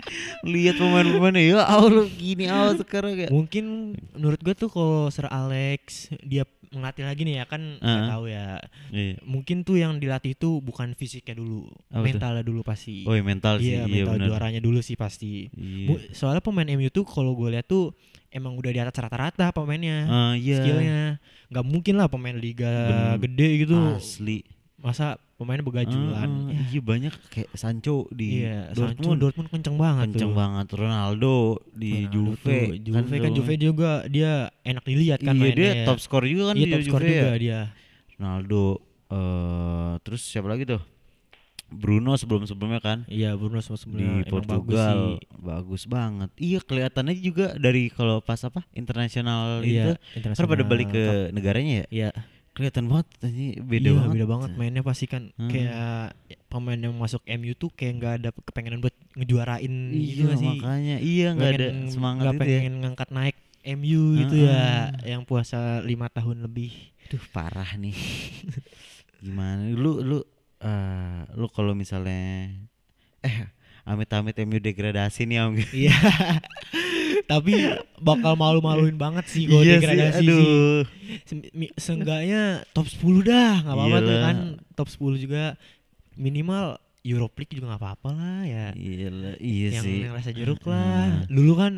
lihat 0.46 0.76
pemain-pemainnya 0.76 1.40
ya 1.42 1.64
Allah 1.64 2.08
gini 2.10 2.44
Allah 2.46 2.76
sekarang 2.76 3.12
ya 3.14 3.28
Mungkin 3.28 3.64
menurut 4.14 4.40
gue 4.40 4.54
tuh 4.54 4.68
kalau 4.68 5.08
Sir 5.08 5.28
Alex 5.28 6.08
dia 6.20 6.48
ngelatih 6.74 7.04
lagi 7.06 7.22
nih 7.22 7.34
ya 7.40 7.44
kan 7.46 7.62
nggak 7.78 7.86
Heeh. 7.86 8.10
tahu 8.10 8.24
ya. 8.26 8.46
Iya. 8.90 9.14
Mungkin 9.22 9.56
tuh 9.62 9.76
yang 9.76 9.96
dilatih 9.96 10.34
tuh 10.34 10.58
bukan 10.58 10.92
fisiknya 10.92 11.38
dulu, 11.38 11.70
Apa 11.88 12.02
mentalnya 12.02 12.42
dulu 12.42 12.60
pasti. 12.60 13.06
oh 13.06 13.14
iya 13.14 13.22
mental 13.22 13.58
sih 13.58 13.72
iya, 13.72 13.86
iya 13.86 14.02
mental 14.02 14.14
benar 14.18 14.28
juaranya 14.28 14.60
dulu 14.60 14.78
sih 14.78 14.94
pasti. 14.94 15.48
iya 15.54 16.10
Soalnya 16.10 16.42
pemain 16.42 16.66
MU 16.68 16.90
tuh 16.90 17.02
kalau 17.02 17.32
gue 17.32 17.48
lihat 17.50 17.64
tuh 17.64 17.94
emang 18.28 18.58
udah 18.58 18.70
di 18.70 18.80
atas 18.82 18.98
rata-rata 18.98 19.50
pemainnya. 19.50 19.98
Ah, 20.04 20.34
iya 20.34 20.58
Skillnya 20.58 20.98
nggak 21.48 21.64
mungkin 21.64 21.94
lah 21.94 22.10
pemain 22.10 22.34
liga 22.34 22.72
Bener. 23.14 23.30
gede 23.30 23.48
gitu 23.62 23.76
asli 23.94 24.42
masa 24.84 25.16
pemainnya 25.34 25.64
begajulan. 25.64 26.28
Ah, 26.44 26.52
Ya, 26.52 26.60
Iya 26.70 26.80
banyak 26.80 27.14
kayak 27.26 27.50
Sancho 27.54 28.04
di 28.10 28.44
iya, 28.44 28.68
Sancho 28.70 29.16
Dortmund. 29.16 29.18
Dortmund 29.18 29.48
kenceng 29.48 29.76
banget 29.76 30.04
kenceng 30.12 30.30
tuh. 30.30 30.36
banget 30.36 30.66
Ronaldo 30.70 31.36
di 31.72 31.90
Ronaldo 31.90 32.12
Juve 32.12 32.36
tuh, 32.38 32.76
Juve 32.78 32.94
kan, 33.16 33.22
dong. 33.24 33.34
Juve 33.34 33.54
juga 33.56 33.90
dia 34.06 34.32
enak 34.62 34.84
dilihat 34.84 35.18
kan 35.18 35.34
iya 35.34 35.50
dia 35.50 35.70
mainnya. 35.72 35.86
top 35.86 35.98
skor 35.98 36.24
juga 36.24 36.42
kan 36.46 36.54
Iya 36.54 36.62
di 36.62 36.70
top 36.70 36.82
skor 36.84 37.00
Juve 37.00 37.10
juga 37.10 37.26
ya. 37.26 37.38
dia. 37.40 37.60
Ronaldo 38.14 38.64
eh 39.06 39.92
terus 40.00 40.22
siapa 40.22 40.46
lagi 40.46 40.64
tuh 40.64 40.80
Bruno 41.66 42.14
sebelum 42.14 42.44
sebelumnya 42.44 42.78
kan 42.78 43.02
Iya 43.04 43.34
Bruno 43.34 43.58
sama 43.58 43.76
di 43.90 44.04
bagus 44.06 44.30
Portugal 44.30 44.94
sih. 44.94 45.16
bagus, 45.34 45.82
banget 45.84 46.30
iya 46.36 46.58
kelihatannya 46.60 47.14
juga 47.18 47.46
dari 47.56 47.88
kalau 47.88 48.20
pas 48.20 48.38
apa 48.40 48.62
internasional 48.70 49.58
Iya, 49.60 49.98
itu 50.14 50.24
kan 50.30 50.46
pada 50.46 50.62
balik 50.62 50.88
ke 50.88 51.04
negaranya 51.32 51.82
ya. 51.82 51.86
Iya, 51.90 52.10
kelihatan 52.54 52.86
banget 52.86 53.06
ini 53.26 53.58
beda 53.58 53.88
iya, 53.90 53.94
banget 53.98 54.10
beda 54.14 54.26
banget 54.30 54.50
mainnya 54.54 54.82
pasti 54.82 55.10
kan 55.10 55.34
Hmm. 55.34 55.50
kayak 55.50 56.14
pemain 56.46 56.78
yang 56.78 56.94
masuk 56.94 57.18
MU 57.26 57.52
tuh 57.52 57.66
kayak 57.68 57.92
nggak 57.98 58.14
ada 58.22 58.28
kepengenan 58.30 58.78
buat 58.78 58.94
ngejuarain 59.18 59.74
gitu 59.90 59.98
iya 59.98 60.22
nggak 60.22 60.38
sih. 60.38 60.48
makanya 60.54 60.96
iya 61.02 61.28
nggak 61.34 61.50
ada 61.52 61.66
semangat 61.90 62.22
itu 62.24 62.38
ya 62.46 62.58
pengen 62.62 62.74
ngangkat 62.80 63.08
naik 63.10 63.36
MU 63.64 64.02
gitu 64.20 64.34
Heeh. 64.38 64.52
ya 64.52 64.64
yang 65.02 65.24
puasa 65.24 65.80
lima 65.80 66.06
tahun 66.06 66.44
lebih. 66.44 66.70
Duh 67.08 67.24
parah 67.32 67.74
nih. 67.74 67.96
Gimana 69.18 69.66
lu 69.72 70.04
lu 70.04 70.18
eh 70.60 71.20
lu 71.32 71.48
kalau 71.48 71.72
misalnya 71.72 72.52
eh 73.20 73.36
amit-amit 73.82 74.36
MU 74.44 74.60
degradasi 74.60 75.24
nih 75.24 75.38
Om. 75.42 75.54
Iya. 75.72 75.96
Tapi 77.24 77.52
bakal 77.96 78.34
malu-maluin 78.34 78.94
banget 78.94 79.24
sih 79.26 79.46
kalau 79.46 79.60
Iya 79.60 79.78
degradasi 79.78 80.24
sih. 80.24 80.82
mi- 81.52 81.74
Seenggaknya 81.74 82.42
top 82.70 82.86
10 82.86 83.22
dah, 83.22 83.60
nggak 83.60 83.74
apa-apa 83.74 83.98
tuh 83.98 84.08
Iyalah. 84.10 84.24
kan. 84.24 84.36
Top 84.74 84.88
10 84.88 85.16
juga 85.16 85.44
minimal 86.14 86.76
Europe 87.02 87.36
League 87.36 87.52
juga 87.52 87.66
nggak 87.68 87.82
apa-apa 87.82 88.08
lah 88.10 88.40
ya. 88.42 88.66
Iya 88.72 89.08
lah, 89.10 89.34
iya 89.36 89.68
yang, 89.72 89.84
sih. 89.84 89.98
yang 90.02 90.12
rasa 90.12 90.30
jeruk 90.30 90.62
lah. 90.64 91.28
Dulu 91.28 91.52
kan 91.54 91.72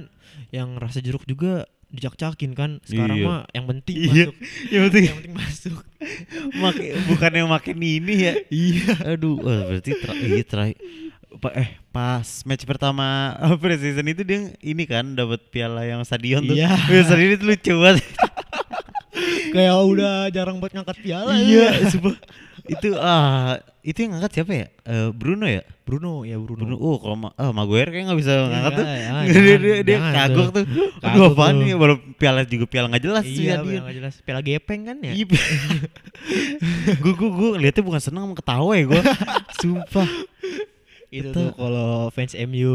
yang 0.50 0.76
rasa 0.76 1.00
jeruk 1.00 1.24
juga 1.24 1.66
dicak-cakin 1.86 2.52
kan. 2.52 2.70
Sekarang 2.82 3.18
Iya. 3.18 3.26
mah 3.26 3.40
yang 3.50 3.66
penting 3.66 3.96
Iya. 3.96 4.10
masuk. 4.30 4.34
Ya 4.72 4.78
penting 4.86 5.02
yang 5.04 5.16
penting 5.16 5.34
masuk. 5.34 5.76
Maki- 6.62 6.94
bukan 7.06 7.32
yang 7.32 7.48
makin 7.48 7.76
ini 7.78 8.14
ya. 8.22 8.34
iya. 8.48 8.90
Aduh, 9.04 9.38
wah, 9.38 9.66
berarti 9.66 9.90
iya 9.90 9.98
terakhir 9.98 10.28
pa- 10.30 10.78
eh 11.54 11.70
pas 11.92 12.26
match 12.44 12.64
pertama 12.64 13.32
preseason 13.62 14.06
itu 14.08 14.22
dia 14.24 14.52
ini 14.60 14.84
kan 14.84 15.16
dapat 15.16 15.40
piala 15.52 15.84
yang 15.84 16.02
stadion 16.02 16.44
tuh. 16.44 16.56
Iya. 16.56 16.72
Piala 16.88 17.04
stadion 17.04 17.32
itu 17.36 17.44
lucu 17.44 17.74
banget. 17.80 18.04
Kayak 19.56 19.74
udah 19.88 20.14
jarang 20.28 20.60
buat 20.60 20.68
ngangkat 20.68 21.00
piala. 21.00 21.32
iya, 21.40 21.72
ya. 21.72 21.88
sumpah. 21.88 22.12
itu 22.66 22.98
ah 22.98 23.56
itu 23.86 23.94
yang 24.02 24.18
ngangkat 24.18 24.32
siapa 24.42 24.52
ya? 24.52 24.66
Eh, 24.82 25.08
Bruno 25.14 25.46
ya? 25.46 25.62
Bruno 25.86 26.26
ya 26.26 26.34
Bruno. 26.34 26.66
Bruno, 26.66 26.76
oh 26.82 26.98
kalau 26.98 27.14
ma 27.14 27.30
ah 27.38 27.54
Maguire 27.54 27.94
kayak 27.94 28.10
nggak 28.10 28.18
bisa 28.18 28.32
ngangkat 28.50 28.72
tuh. 28.74 28.84
Iya, 28.84 28.98
dia, 28.98 29.14
jangan, 29.30 29.62
dia, 29.62 29.76
dia 29.86 29.98
kagok 30.02 30.48
tuh. 30.50 30.64
tuh. 30.66 31.06
Aduh 31.06 31.24
apaan 31.30 31.54
tuh. 31.56 31.62
nih? 31.62 31.74
Baru 31.78 31.94
piala 32.18 32.42
juga 32.42 32.66
piala 32.66 32.86
nggak 32.90 33.04
jelas 33.06 33.24
tuh 33.24 33.38
Iya, 33.38 33.54
ya 33.54 33.56
dia. 33.62 33.80
nggak 33.86 33.96
jelas. 34.02 34.14
Piala 34.26 34.40
gepeng 34.42 34.82
kan 34.82 34.96
ya? 34.98 35.12
Iya. 35.14 35.24
gue 36.98 37.12
gue 37.14 37.30
gue 37.30 37.50
lihatnya 37.62 37.82
bukan 37.86 38.00
seneng 38.02 38.22
sama 38.26 38.34
ketawa 38.34 38.72
ya 38.74 38.84
gue. 38.90 39.02
Sumpah. 39.62 40.08
Itu 41.18 41.28
tuh 41.30 41.48
kalau 41.52 42.08
fans 42.08 42.36
MU 42.36 42.74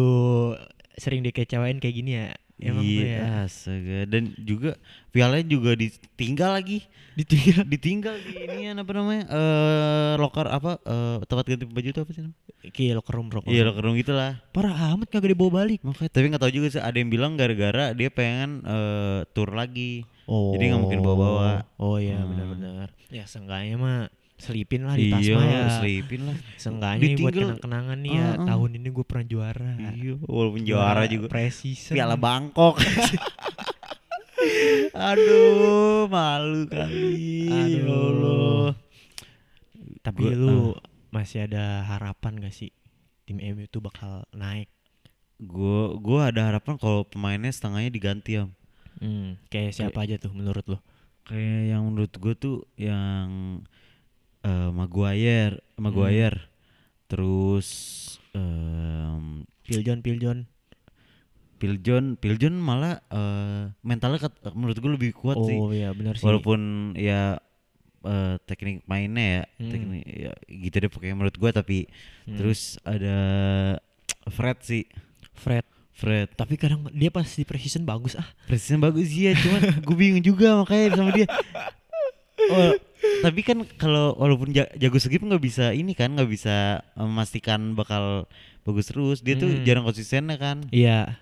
sering 0.95 1.21
dikecewain 1.21 1.77
kayak 1.77 1.95
gini 1.95 2.11
ya. 2.15 2.29
Emang 2.61 2.85
tuh 2.85 2.93
ya. 2.93 3.09
iya, 3.17 3.19
astaga. 3.41 4.05
Dan 4.05 4.37
juga 4.37 4.77
pialanya 5.09 5.49
juga 5.49 5.73
ditinggal 5.73 6.53
lagi. 6.53 6.85
Ditinggal. 7.11 7.65
Ditinggal 7.65 8.15
di 8.21 8.31
ini 8.37 8.69
apa 8.69 8.91
namanya? 8.93 9.23
Eh 9.27 10.13
loker 10.15 10.45
apa? 10.45 10.77
Eh 10.79 11.17
tempat 11.25 11.43
ganti 11.43 11.65
baju 11.65 11.89
itu 11.89 11.99
apa 11.99 12.11
sih 12.13 12.21
namanya? 12.21 12.37
Kayak 12.69 12.93
locker 13.01 13.13
room 13.17 13.27
locker 13.33 13.49
Iya 13.49 13.65
room. 13.65 13.69
loker 13.73 13.81
room 13.81 13.95
gitu 13.97 14.13
lah. 14.13 14.37
Parah 14.53 14.93
amat 14.93 15.09
kagak 15.09 15.33
dibawa 15.33 15.65
balik. 15.65 15.81
Makanya 15.81 16.13
tapi 16.13 16.25
nggak 16.29 16.37
tahu 16.39 16.53
juga 16.53 16.67
sih 16.69 16.77
ada 16.77 16.93
yang 16.93 17.09
bilang 17.09 17.33
gara-gara 17.33 17.97
dia 17.97 18.13
pengen 18.13 18.61
eh 18.61 19.25
tour 19.33 19.49
lagi. 19.51 20.05
Oh. 20.29 20.53
Jadi 20.53 20.69
nggak 20.69 20.81
mungkin 20.85 21.01
bawa-bawa. 21.01 21.65
Oh 21.81 21.97
iya 21.97 22.21
Hmm. 22.21 22.29
benar-benar. 22.29 22.93
Ya 23.09 23.25
seenggaknya 23.25 23.75
mah 23.75 23.99
selipin 24.41 24.89
lah 24.89 24.97
di 24.97 25.13
tas 25.13 25.21
iya, 25.21 25.35
mah 25.37 25.45
ya. 25.45 25.63
selipin 25.77 26.21
lah. 26.25 26.37
Seenggaknya 26.57 27.05
nih 27.05 27.15
buat 27.21 27.33
kenang-kenangan 27.37 27.97
nih 28.01 28.13
ya. 28.17 28.27
Heeh. 28.33 28.47
Tahun 28.49 28.69
ini 28.73 28.87
gue 28.89 29.05
pernah 29.05 29.25
juara. 29.29 29.71
Iya, 29.77 30.13
walaupun 30.25 30.61
juara 30.65 31.03
juga. 31.05 31.27
Precision. 31.29 31.93
Piala 31.93 32.17
Bangkok. 32.17 32.81
Aduh, 34.97 36.09
malu 36.09 36.65
kali. 36.65 37.47
Aduh. 37.47 37.85
Allah. 37.85 38.67
Tapi 40.01 40.33
Gua- 40.33 40.37
lu 40.37 40.59
masih 41.13 41.45
ada 41.45 41.85
harapan 41.85 42.41
gak 42.41 42.55
sih 42.55 42.73
tim 43.29 43.37
MU 43.37 43.69
itu 43.69 43.77
bakal 43.77 44.25
naik? 44.33 44.67
Gua 45.41 45.97
gua 45.97 46.29
ada 46.33 46.49
harapan 46.49 46.77
kalau 46.77 47.05
pemainnya 47.05 47.53
setengahnya 47.53 47.93
diganti 47.93 48.41
om. 48.41 48.49
Hmm, 49.01 49.37
kayak 49.49 49.73
siapa 49.73 50.05
aja 50.05 50.21
tuh 50.21 50.33
menurut 50.33 50.65
lu? 50.69 50.77
Kayak 51.25 51.61
yang 51.73 51.81
menurut 51.89 52.13
gue 52.13 52.33
tuh 52.37 52.57
yang 52.77 53.61
Maguire, 54.91 55.63
Maguire. 55.79 56.51
Terus 57.07 57.67
em 58.35 59.47
Piljon, 59.63 60.03
Piljon. 60.03 60.37
Piljon, 61.55 62.17
Piljon 62.17 62.55
malah 62.57 62.99
eh 63.07 63.71
mentalnya 63.81 64.19
ket- 64.19 64.51
menurut 64.51 64.75
gue 64.75 64.91
lebih 64.91 65.11
kuat 65.13 65.39
sih. 65.39 65.55
Oh 65.55 65.71
iya 65.71 65.95
benar 65.95 66.19
sih. 66.19 66.27
Walaupun 66.27 66.59
ya 66.93 67.39
eh, 68.01 68.35
teknik 68.43 68.83
mainnya 68.83 69.23
ya, 69.23 69.43
Hmm. 69.55 69.71
teknik 69.71 70.03
ya 70.03 70.31
gitu 70.43 70.75
deh 70.75 70.89
pokoknya 70.89 71.15
menurut 71.15 71.37
gue 71.37 71.51
tapi 71.53 71.77
Hmm. 72.25 72.35
terus 72.35 72.75
ada 72.83 73.15
Fred 74.27 74.59
sih. 74.59 74.83
Fred. 75.31 75.63
Fred 75.91 76.33
Tapi 76.33 76.57
kadang 76.57 76.89
dia 76.89 77.07
pas 77.07 77.27
di 77.27 77.45
precision 77.45 77.85
bagus 77.85 78.17
ah. 78.17 78.25
Presiden 78.43 78.81
bagus 78.81 79.07
iya 79.07 79.31
cuman 79.33 79.61
gue 79.79 79.95
bingung 79.95 80.23
juga 80.25 80.57
makanya 80.57 80.97
sama 80.97 81.13
dia 81.13 81.29
oh, 82.49 82.73
tapi 83.21 83.41
kan 83.41 83.57
kalau 83.75 84.13
walaupun 84.13 84.49
ja- 84.49 84.69
jago 84.73 84.97
segi 84.97 85.15
pun 85.15 85.29
nggak 85.29 85.41
bisa 85.41 85.71
ini 85.71 85.93
kan 85.93 86.11
nggak 86.11 86.27
bisa 86.27 86.81
memastikan 86.93 87.71
bakal 87.71 88.25
bagus 88.61 88.87
terus 88.87 89.19
dia 89.19 89.33
tuh 89.35 89.49
Hmm. 89.49 89.61
jarang 89.61 89.83
konsistennya 89.83 90.35
kan 90.35 90.65
Iya. 90.69 91.17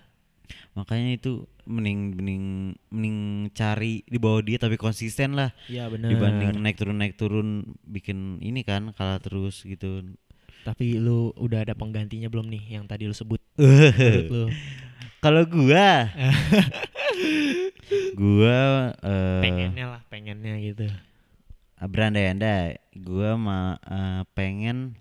makanya 0.72 1.14
itu 1.14 1.32
mending 1.64 2.14
mending 2.14 2.44
mending 2.88 3.18
cari 3.52 4.02
di 4.02 4.16
bawah 4.16 4.40
dia 4.40 4.56
tapi 4.56 4.74
konsisten 4.76 5.32
lah 5.32 5.50
Iya 5.66 5.86
benar. 5.86 6.08
dibanding 6.08 6.58
naik 6.58 6.76
turun 6.76 6.96
naik 6.96 7.14
turun 7.14 7.48
bikin 7.82 8.18
ini 8.38 8.60
kan 8.60 8.90
kalah 8.92 9.18
terus 9.18 9.62
gitu 9.62 10.02
Tapi 10.60 10.96
lu 10.96 11.32
udah 11.34 11.62
ada 11.62 11.72
penggantinya 11.72 12.28
belum 12.28 12.46
nih 12.46 12.62
yang 12.70 12.84
tadi 12.84 13.04
lu 13.04 13.14
sebut? 13.14 13.40
Lu? 14.28 14.52
kalau 15.18 15.44
gua 15.44 16.08
gua 18.14 18.60
eh 18.96 19.40
pengennya 19.40 19.86
lah, 19.88 20.00
pengennya 20.06 20.54
gitu. 20.60 20.86
Berandai-andai 21.82 22.76
gua 22.98 23.36
mah 23.36 23.66
eh, 23.78 24.22
pengen 24.30 24.98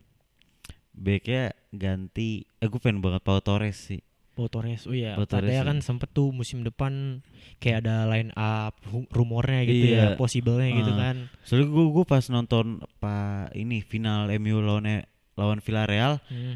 backnya 0.91 1.51
ganti 1.71 2.43
eh 2.55 2.67
gue 2.67 2.77
pengen 2.77 3.00
banget 3.00 3.21
Pau 3.21 3.39
Torres 3.39 3.79
sih 3.81 4.03
Pau 4.29 4.48
Torres, 4.48 4.88
oh 4.88 4.95
iya. 4.95 5.15
Pau 5.15 5.27
Torres 5.27 5.51
ya. 5.51 5.67
kan 5.67 5.79
sempet 5.79 6.07
tuh 6.09 6.31
musim 6.31 6.63
depan 6.63 7.19
kayak 7.57 7.83
ada 7.83 8.07
line 8.07 8.31
up 8.33 8.71
ru- 8.86 9.07
rumornya 9.09 9.63
gitu 9.63 9.86
Iya. 9.89 10.00
ya, 10.00 10.07
possible-nya 10.15 10.71
gitu 10.74 10.91
Ah. 10.93 11.00
kan. 11.01 11.15
soalnya 11.43 11.67
gua 11.67 11.86
gua 11.89 12.05
pas 12.05 12.24
nonton 12.25 12.65
pa 12.98 13.15
ini 13.53 13.79
final 13.79 14.31
MU 14.33 14.59
lawan 14.59 15.03
lawan 15.36 15.59
Villarreal 15.59 16.24
Hmm. 16.25 16.55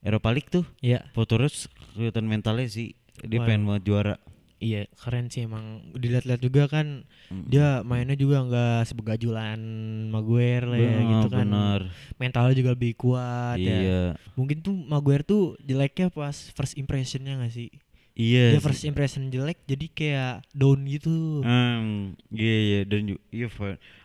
Eropa 0.00 0.28
League 0.30 0.50
tuh 0.50 0.64
Iya, 0.78 1.08
Pau 1.10 1.24
Torres 1.24 1.68
kelihatan 1.92 2.26
mentalnya 2.26 2.66
sih 2.66 2.92
dia 3.18 3.38
Waduh. 3.38 3.46
pengen 3.46 3.64
banget 3.66 3.82
juara 3.86 4.14
iya 4.62 4.86
keren 4.94 5.26
sih 5.26 5.42
emang. 5.42 5.90
Dilihat-lihat 5.92 6.38
juga 6.38 6.70
kan 6.70 7.02
Mm. 7.28 7.48
dia 7.50 7.82
mainnya 7.82 8.14
juga 8.14 8.44
nggak 8.44 8.86
sebegajulan 8.86 9.58
Maguire 10.06 10.68
lah 10.68 10.78
ya 10.78 10.98
gitu 11.02 11.28
kan. 11.28 11.46
bener. 11.48 11.80
Mentalnya 12.16 12.54
juga 12.54 12.70
lebih 12.72 12.92
kuat 12.94 13.58
ya. 13.58 13.76
iya 13.82 14.02
Mungkin 14.38 14.62
tuh 14.62 14.78
Maguire 14.78 15.26
tuh 15.26 15.58
jeleknya 15.58 16.08
pas 16.08 16.36
first 16.54 16.78
impressionnya 16.78 17.40
gak 17.40 17.50
sih? 17.50 17.68
Iya 18.12 18.56
Dia 18.56 18.60
first 18.60 18.84
impression 18.84 19.32
jelek 19.32 19.64
jadi 19.64 19.86
kayak 19.92 20.34
down 20.52 20.84
gitu. 20.84 21.40
Hmm, 21.40 22.12
iya 22.28 22.56
iya 22.60 22.80
dan 22.84 23.16
iya 23.32 23.48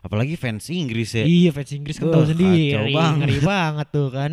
apalagi 0.04 0.40
fans 0.40 0.68
Inggris 0.72 1.12
ya. 1.16 1.24
Iya 1.28 1.50
fans 1.52 1.72
Inggris 1.76 2.00
kan 2.00 2.12
tahu 2.12 2.26
sendiri 2.26 2.72
kacau 2.72 2.88
banget. 2.96 3.20
ngeri 3.20 3.40
banget 3.44 3.88
tuh 3.92 4.08
kan. 4.10 4.32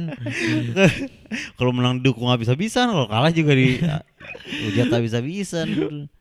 kalau 1.58 1.72
menang 1.74 2.00
dukung 2.00 2.30
habis-habisan, 2.30 2.90
kalau 2.90 3.06
kalah 3.10 3.34
juga 3.34 3.52
di 3.58 3.78
hujat 4.70 4.88
habis-habisan. 4.94 5.68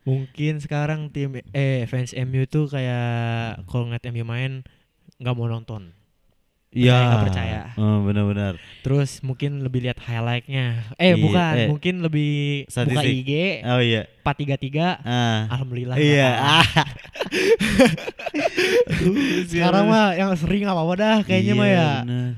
Mungkin 0.04 0.54
sekarang 0.60 1.14
tim 1.14 1.38
eh 1.54 1.86
fans 1.86 2.12
MU 2.18 2.44
tuh 2.50 2.68
kayak 2.68 3.66
kalau 3.70 3.90
ngeliat 3.90 4.06
MU 4.10 4.26
main 4.26 4.66
nggak 5.22 5.36
mau 5.38 5.48
nonton. 5.48 5.94
Iya. 6.74 7.22
percaya. 7.22 7.62
Oh, 7.78 8.02
benar-benar. 8.02 8.58
Terus 8.82 9.22
mungkin 9.22 9.62
lebih 9.62 9.82
lihat 9.82 10.02
highlightnya. 10.02 10.90
Eh 10.98 11.14
Iya, 11.14 11.16
bukan, 11.16 11.54
eh. 11.56 11.68
mungkin 11.70 12.02
lebih 12.02 12.66
buka 12.66 12.72
Statistik. 12.74 13.14
IG 13.24 13.32
Oh 13.64 13.78
iya. 13.78 14.10
433. 14.26 14.98
Ah. 15.00 15.48
Alhamdulillah. 15.54 15.96
Iya. 15.96 16.30
apa-apa. 16.34 16.50
Ah. 16.50 16.66
Sekarang 19.48 19.84
mah 19.86 20.14
yang 20.14 20.32
sering 20.34 20.64
apa 20.66 20.80
apa 20.80 20.94
dah 20.96 21.18
kayaknya 21.22 21.54
Iya, 21.54 21.60
mah 21.60 21.70
ya. 21.70 21.90
bener. 22.04 22.30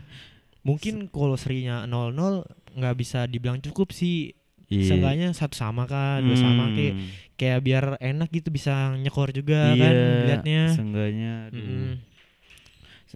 Mungkin 0.65 0.94
kalau 1.08 1.38
serinya 1.38 1.86
00 1.86 2.44
nggak 2.75 2.96
bisa 2.98 3.20
dibilang 3.25 3.60
cukup 3.62 3.92
sih. 3.92 4.34
Iya. 4.65 4.92
Seenggaknya 4.92 5.27
satu 5.32 5.54
sama 5.54 5.86
kan, 5.86 6.20
dua 6.20 6.36
sama 6.36 6.74
kayak 6.74 6.92
Hmm. 6.92 7.08
kayak 7.38 7.60
biar 7.62 7.84
enak 8.01 8.27
gitu 8.32 8.50
bisa 8.50 8.98
nyekor 8.98 9.30
juga 9.30 9.72
iya, 9.72 9.80
kan 9.80 9.94
liatnya. 10.25 10.62
Seenggaknya. 10.74 11.34
Mm-mm. 11.54 11.89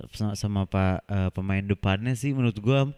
Sama, 0.10 0.34
sama 0.34 0.62
pak 0.64 1.04
eh, 1.06 1.30
pemain 1.30 1.62
depannya 1.62 2.14
sih 2.14 2.32
menurut 2.32 2.58
gua 2.58 2.92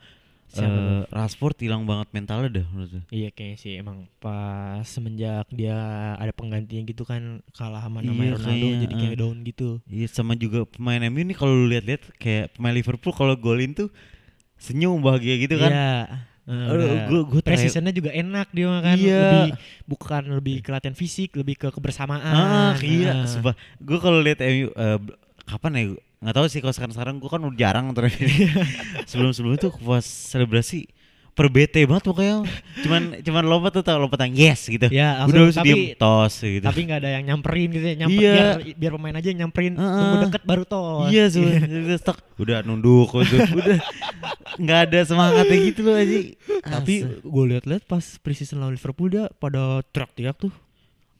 Siapa 0.48 0.67
eh, 0.67 0.75
tuh? 0.75 1.03
Rashford 1.10 1.58
hilang 1.60 1.84
banget 1.86 2.12
mentalnya 2.12 2.51
dah 2.51 2.65
menurut 2.67 2.91
gua. 2.91 3.03
Iya 3.08 3.29
kayaknya 3.29 3.58
sih 3.58 3.74
emang 3.74 4.03
pas 4.20 4.84
semenjak 4.84 5.48
dia 5.48 5.79
ada 6.13 6.29
penggantinya 6.29 6.84
gitu 6.84 7.01
kan 7.01 7.39
kalah 7.51 7.79
sama 7.79 8.03
namanya 8.03 8.36
Iya, 8.36 8.38
Ronaldo 8.38 8.51
kayaknya, 8.67 8.81
jadi 8.84 8.93
kayak 8.93 9.13
eh. 9.13 9.17
down 9.17 9.38
gitu. 9.41 9.70
Iya 9.88 10.08
sama 10.08 10.34
juga 10.36 10.60
pemain 10.65 11.00
MU 11.01 11.24
nih 11.24 11.34
kalau 11.34 11.55
lu 11.55 11.67
lihat-lihat 11.67 12.03
kayak 12.17 12.51
pemain 12.53 12.75
Liverpool 12.75 13.12
kalau 13.12 13.31
golin 13.34 13.72
tuh 13.72 13.88
senyum 14.58 15.00
bahagia 15.00 15.39
gitu 15.39 15.55
kan. 15.55 15.72
Iya. 15.72 15.98
gua 17.08 17.24
terakhir- 17.39 17.48
Precisionnya 17.48 17.93
juga 17.93 18.12
enak 18.12 18.51
dia 18.51 18.67
kan 18.75 18.98
Iya. 19.00 19.22
lebih 19.24 19.51
bukan 19.88 20.24
lebih 20.36 20.55
ke 20.60 20.70
latihan 20.70 20.91
fisik 20.91 21.31
lebih 21.31 21.55
ke 21.55 21.67
kebersamaan. 21.70 22.20
Ah, 22.27 22.75
iya, 22.81 23.24
Nah. 23.24 23.24
sumpah. 23.24 23.55
Gue 23.79 23.98
kalau 23.98 24.20
lihat 24.20 24.41
MU 24.41 24.67
b- 25.00 25.15
kapan 25.48 25.72
ya? 25.74 25.84
Nggak 26.21 26.35
tahu 26.37 26.45
sih 26.47 26.59
kalau 26.61 26.69
sekarang-sekarang 26.71 27.15
gue 27.17 27.29
kan 27.29 27.41
udah 27.41 27.57
jarang 27.57 27.89
nonton 27.89 28.05
MU. 28.07 28.29
Sebelum-sebelum 29.09 29.53
itu 29.57 29.69
pas 29.73 30.05
selebrasi 30.05 30.85
per 31.31 31.47
bete 31.47 31.81
banget 31.87 32.03
pokoknya. 32.05 32.45
Cuman 32.83 33.01
cuman 33.23 33.43
lompat 33.47 33.71
tuh 33.73 33.81
tau 33.81 33.97
lompatan 33.97 34.29
yes 34.29 34.69
gitu. 34.69 34.85
Ya, 34.91 35.25
Udah 35.25 35.25
langsung, 35.25 35.41
harus 35.49 35.57
diem 35.65 35.77
tapi 35.81 35.97
tos 35.97 36.35
gitu. 36.37 36.61
tapi 36.61 36.79
nggak 36.85 36.99
ada 37.01 37.09
yang 37.09 37.23
nyamperin 37.25 37.69
gitu 37.71 37.85
ya 37.87 37.95
nyamper 37.97 38.19
Iya. 38.21 38.33
biar 38.35 38.47
biar 38.77 38.91
pemain 38.93 39.15
aja 39.17 39.27
yang 39.31 39.39
nyamperin 39.41 39.73
Heeh. 39.73 39.97
tunggu 39.97 40.15
deket 40.27 40.43
baru 40.45 40.63
tos. 40.67 41.09
Iya, 41.09 41.23
sudah 41.31 41.97
stok. 41.97 42.17
Udah 42.37 42.57
nunduk 42.61 43.09
udah. 43.15 43.39
udah. 43.57 43.79
Nggak 44.61 44.79
ada 44.91 44.99
semangatnya 45.07 45.57
gitu 45.63 45.79
loh 45.81 45.95
aja. 45.97 46.17
Tapi 46.61 46.95
gue 47.17 47.43
liat-liat 47.49 47.83
pas 47.87 48.03
preseason 48.21 48.61
lawan 48.61 48.75
Liverpool 48.75 49.09
dia 49.09 49.25
pada 49.41 49.81
teriak-teriak 49.89 50.37
tuh. 50.37 50.53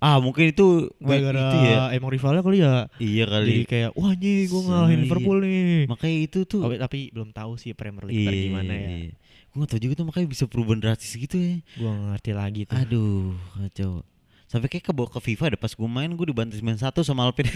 Ah 0.02 0.18
mungkin 0.18 0.50
itu 0.50 0.90
Gara-gara 0.98 1.42
itu 1.46 1.58
ya. 1.64 1.82
emang 1.94 2.10
rivalnya 2.10 2.42
kali 2.42 2.58
ya. 2.60 2.90
Iya 2.98 3.24
Jadi 3.24 3.32
kali. 3.32 3.54
kayak 3.64 3.92
wah 3.94 4.12
nih 4.12 4.38
gue 4.46 4.62
ngalahin 4.62 4.92
Iya. 4.92 5.04
Liverpool 5.06 5.38
nih. 5.40 5.86
Makanya 5.86 6.16
itu 6.20 6.40
tuh 6.44 6.60
Oh, 6.60 6.74
tapi 6.74 7.00
belum 7.10 7.30
tahu 7.30 7.52
sih 7.56 7.72
Premier 7.72 8.04
League 8.04 8.26
ntar 8.26 8.34
gimana 8.34 8.74
ya. 8.74 8.90
Gue 9.48 9.58
gak 9.62 9.70
tau 9.70 9.80
juga 9.80 9.94
tuh 9.94 10.06
makanya 10.06 10.28
bisa 10.28 10.44
perubahan 10.46 10.80
drastis 10.80 11.14
gitu 11.14 11.38
ya. 11.38 11.62
Gue 11.76 11.92
ngerti 11.92 12.32
lagi 12.32 12.62
tuh. 12.66 12.76
Aduh, 12.76 13.38
kacau. 13.54 13.94
Sampai 14.48 14.68
kayak 14.68 14.84
kebawa 14.86 15.08
ke 15.08 15.20
FIFA 15.22 15.44
ada 15.48 15.58
pas 15.58 15.72
gue 15.72 15.86
main 15.86 16.10
gue 16.10 16.26
dibantu 16.26 16.58
9 16.58 16.76
satu 16.78 17.00
sama 17.02 17.24
Alvin. 17.24 17.46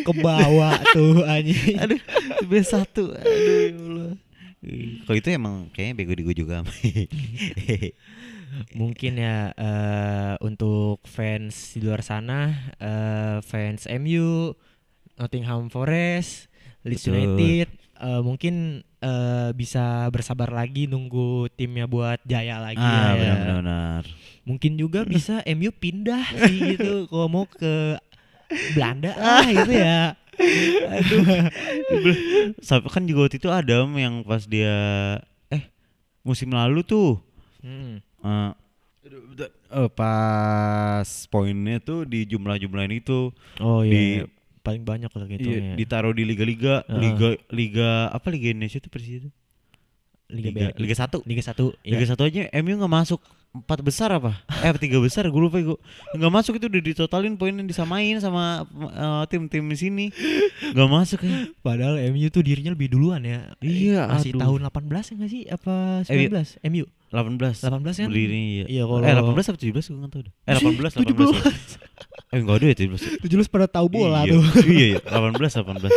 Ke 0.00 0.12
bawah 0.16 0.72
tuh 0.90 1.22
anjing. 1.24 1.76
Aduh, 1.76 2.00
9 2.48 2.64
satu. 2.64 3.12
Aduh, 3.12 3.28
ya 3.60 3.76
Allah. 3.76 4.12
Kalau 5.04 5.16
itu 5.16 5.28
emang 5.30 5.54
kayaknya 5.70 5.94
bego 5.94 6.12
di 6.12 6.22
gue 6.22 6.34
juga. 6.34 6.60
Mungkin 8.74 9.12
ya 9.18 9.54
eh, 9.54 10.34
untuk 10.42 11.02
fans 11.06 11.74
di 11.74 11.82
luar 11.86 12.02
sana, 12.02 12.50
eh, 12.78 13.38
fans 13.42 13.86
MU, 13.86 14.54
Nottingham 15.18 15.70
Forest, 15.70 16.50
Leeds 16.82 17.06
Betul. 17.06 17.14
United, 17.14 17.68
eh, 17.76 18.20
mungkin 18.22 18.54
eh, 19.00 19.50
bisa 19.54 20.08
bersabar 20.10 20.50
lagi 20.50 20.90
nunggu 20.90 21.52
timnya 21.54 21.86
buat 21.86 22.18
jaya 22.26 22.58
lagi 22.58 22.82
ah, 22.82 23.14
ya. 23.14 23.34
benar-benar. 23.36 24.02
Mungkin 24.46 24.72
juga 24.78 25.06
bisa 25.14 25.44
MU 25.46 25.70
pindah 25.70 26.24
sih 26.46 26.74
gitu 26.76 27.06
kalau 27.06 27.28
mau 27.30 27.44
ke 27.46 27.96
Belanda 28.74 29.14
ah 29.20 29.46
gitu 29.46 29.72
ya. 29.72 30.18
Aduh. 30.90 31.24
Kan 32.90 33.04
juga 33.06 33.28
waktu 33.28 33.38
itu 33.38 33.48
Adam 33.52 33.94
yang 34.00 34.24
pas 34.24 34.48
dia 34.48 34.74
eh 35.52 35.68
musim 36.24 36.50
lalu 36.50 36.80
tuh 36.82 37.20
Hmm. 37.60 38.00
Bentar. 38.20 39.50
Eh, 39.70 39.88
pas 39.90 41.08
poinnya 41.26 41.78
tuh 41.78 42.04
di 42.04 42.26
jumlah-jumlahin 42.26 42.92
itu 42.94 43.32
Oh 43.58 43.80
Di- 43.80 44.20
iya. 44.20 44.24
paling 44.60 44.84
banyak 44.84 45.08
lah 45.08 45.26
gitu 45.26 45.48
Iya, 45.48 45.60
ya. 45.62 45.74
ditaruh 45.74 46.12
di 46.12 46.22
liga-liga, 46.22 46.84
Heeh. 46.84 47.00
liga 47.00 47.28
liga 47.48 47.88
apa 48.08 48.28
liga 48.28 48.52
Indonesia 48.52 48.76
itu 48.76 48.88
persis 48.88 49.14
itu? 49.18 49.30
Liga 50.30 50.52
Liga, 50.52 50.66
liga 50.76 50.94
1. 50.94 51.26
Liga 51.26 51.42
1 51.42 51.74
Liga 51.82 52.04
1 52.06 52.22
aja 52.22 52.40
MU 52.56 52.74
nggak 52.76 52.94
masuk. 52.94 53.18
Empat 53.50 53.82
besar 53.82 54.14
apa? 54.14 54.38
eh 54.62 54.70
tiga 54.78 55.02
besar 55.02 55.26
gue 55.26 55.40
lupa 55.40 55.58
gue 55.58 55.74
nggak 56.14 56.30
masuk 56.30 56.54
itu 56.54 56.70
udah 56.70 56.82
ditotalin 56.84 57.34
poinnya 57.34 57.66
disamain 57.66 58.14
sama 58.20 58.62
eh, 58.70 59.24
tim-tim 59.26 59.66
di 59.66 59.74
sini 59.74 60.04
nggak 60.70 60.86
masuk 60.88 61.18
ya 61.20 61.50
Padahal 61.58 61.98
MU 62.10 62.30
tuh 62.30 62.46
dirinya 62.46 62.70
lebih 62.70 62.86
duluan 62.88 63.18
ya. 63.22 63.50
Iya, 63.58 64.06
Masih 64.06 64.38
aduh. 64.38 64.42
tahun 64.46 64.60
18 64.70 65.02
ya 65.02 65.14
nggak 65.18 65.30
sih? 65.30 65.42
Apa 65.48 65.74
Eh, 66.06 66.30
19? 66.30 66.62
MU 66.62 66.84
18 67.10 67.58
18 67.58 67.66
kan? 67.96 68.06
berdiri 68.06 68.38
iya. 68.56 68.64
Iya, 68.66 68.82
kalau- 68.84 69.02
eh 69.02 69.12
18 69.12 69.50
atau 69.50 69.60
17 69.60 69.70
gue 69.84 69.98
nggak 69.98 70.10
tahu 70.10 70.22
deh 70.22 70.32
eh 70.40 70.54
18 70.54 70.94
18 70.96 71.02
eh 72.30 72.38
enggak 72.38 72.56
ada 72.56 72.66
ya 72.66 72.76
17 72.76 73.26
17 73.26 73.50
pada 73.50 73.66
tahu 73.66 73.86
bola 73.88 74.22
iya. 74.22 74.32
tuh. 74.32 74.42
iya 74.70 74.86
iya 74.94 75.00
18 75.02 75.34
18 75.34 75.90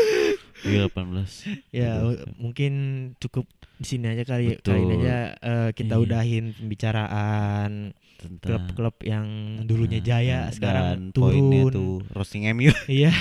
iya 0.66 0.84
18 0.88 1.70
ya 1.72 1.92
u- 2.02 2.22
mungkin 2.40 2.74
cukup 3.18 3.46
di 3.76 3.88
sini 3.88 4.06
aja 4.08 4.24
kali 4.24 4.56
Betul. 4.56 4.66
kali 4.66 4.82
ini 4.82 4.96
aja 5.00 5.18
eh, 5.36 5.70
kita 5.72 5.94
Iya. 5.94 6.02
udahin 6.02 6.46
pembicaraan 6.54 7.72
klub-klub 8.44 8.96
yang 9.02 9.26
dulunya 9.64 9.98
Nah, 9.98 10.06
jaya 10.06 10.40
dan 10.44 10.52
sekarang 10.52 10.98
poinnya 11.12 11.62
turun. 11.64 11.74
tuh 11.74 11.94
roasting 12.12 12.44
MU 12.50 12.70
Iya. 12.92 13.12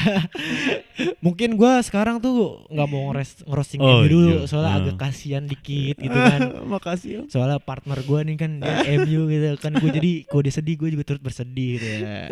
Mungkin 1.18 1.54
gua 1.54 1.78
sekarang 1.80 2.18
tuh 2.18 2.66
nggak 2.68 2.88
mau 2.88 3.08
ngeres 3.08 3.40
ngerosting 3.42 3.78
Oh, 3.78 4.02
MU 4.02 4.08
dulu 4.08 4.34
iya. 4.36 4.46
soalnya 4.46 4.72
Ah. 4.72 4.80
agak 4.82 4.96
kasihan 4.98 5.44
dikit 5.44 5.96
gitu 5.96 6.12
kan. 6.12 6.40
makasih 6.72 7.10
ya 7.12 7.22
Soalnya 7.28 7.58
partner 7.58 8.02
gua 8.02 8.20
nih 8.20 8.36
kan 8.36 8.58
dia 8.58 8.82
MU 9.00 9.26
gitu 9.26 9.48
kan 9.56 9.72
gue 9.72 9.90
jadi 9.90 10.12
dia 10.26 10.52
sedih 10.52 10.74
gue 10.76 10.88
juga 10.90 11.04
turut 11.06 11.22
bersedih 11.22 11.78
gitu 11.78 11.86
ya. 11.86 12.26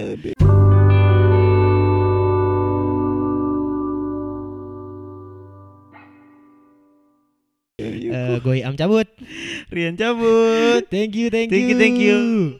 Eh 7.81 8.37
gue 8.39 8.57
Am 8.61 8.77
cabut. 8.77 9.09
Rian 9.73 9.97
cabut 9.97 10.85
Thank 10.91 11.17
you, 11.17 11.33
thank, 11.33 11.49
Thank 11.49 11.67
you, 11.71 11.77
thank 11.79 11.97
you. 11.97 12.60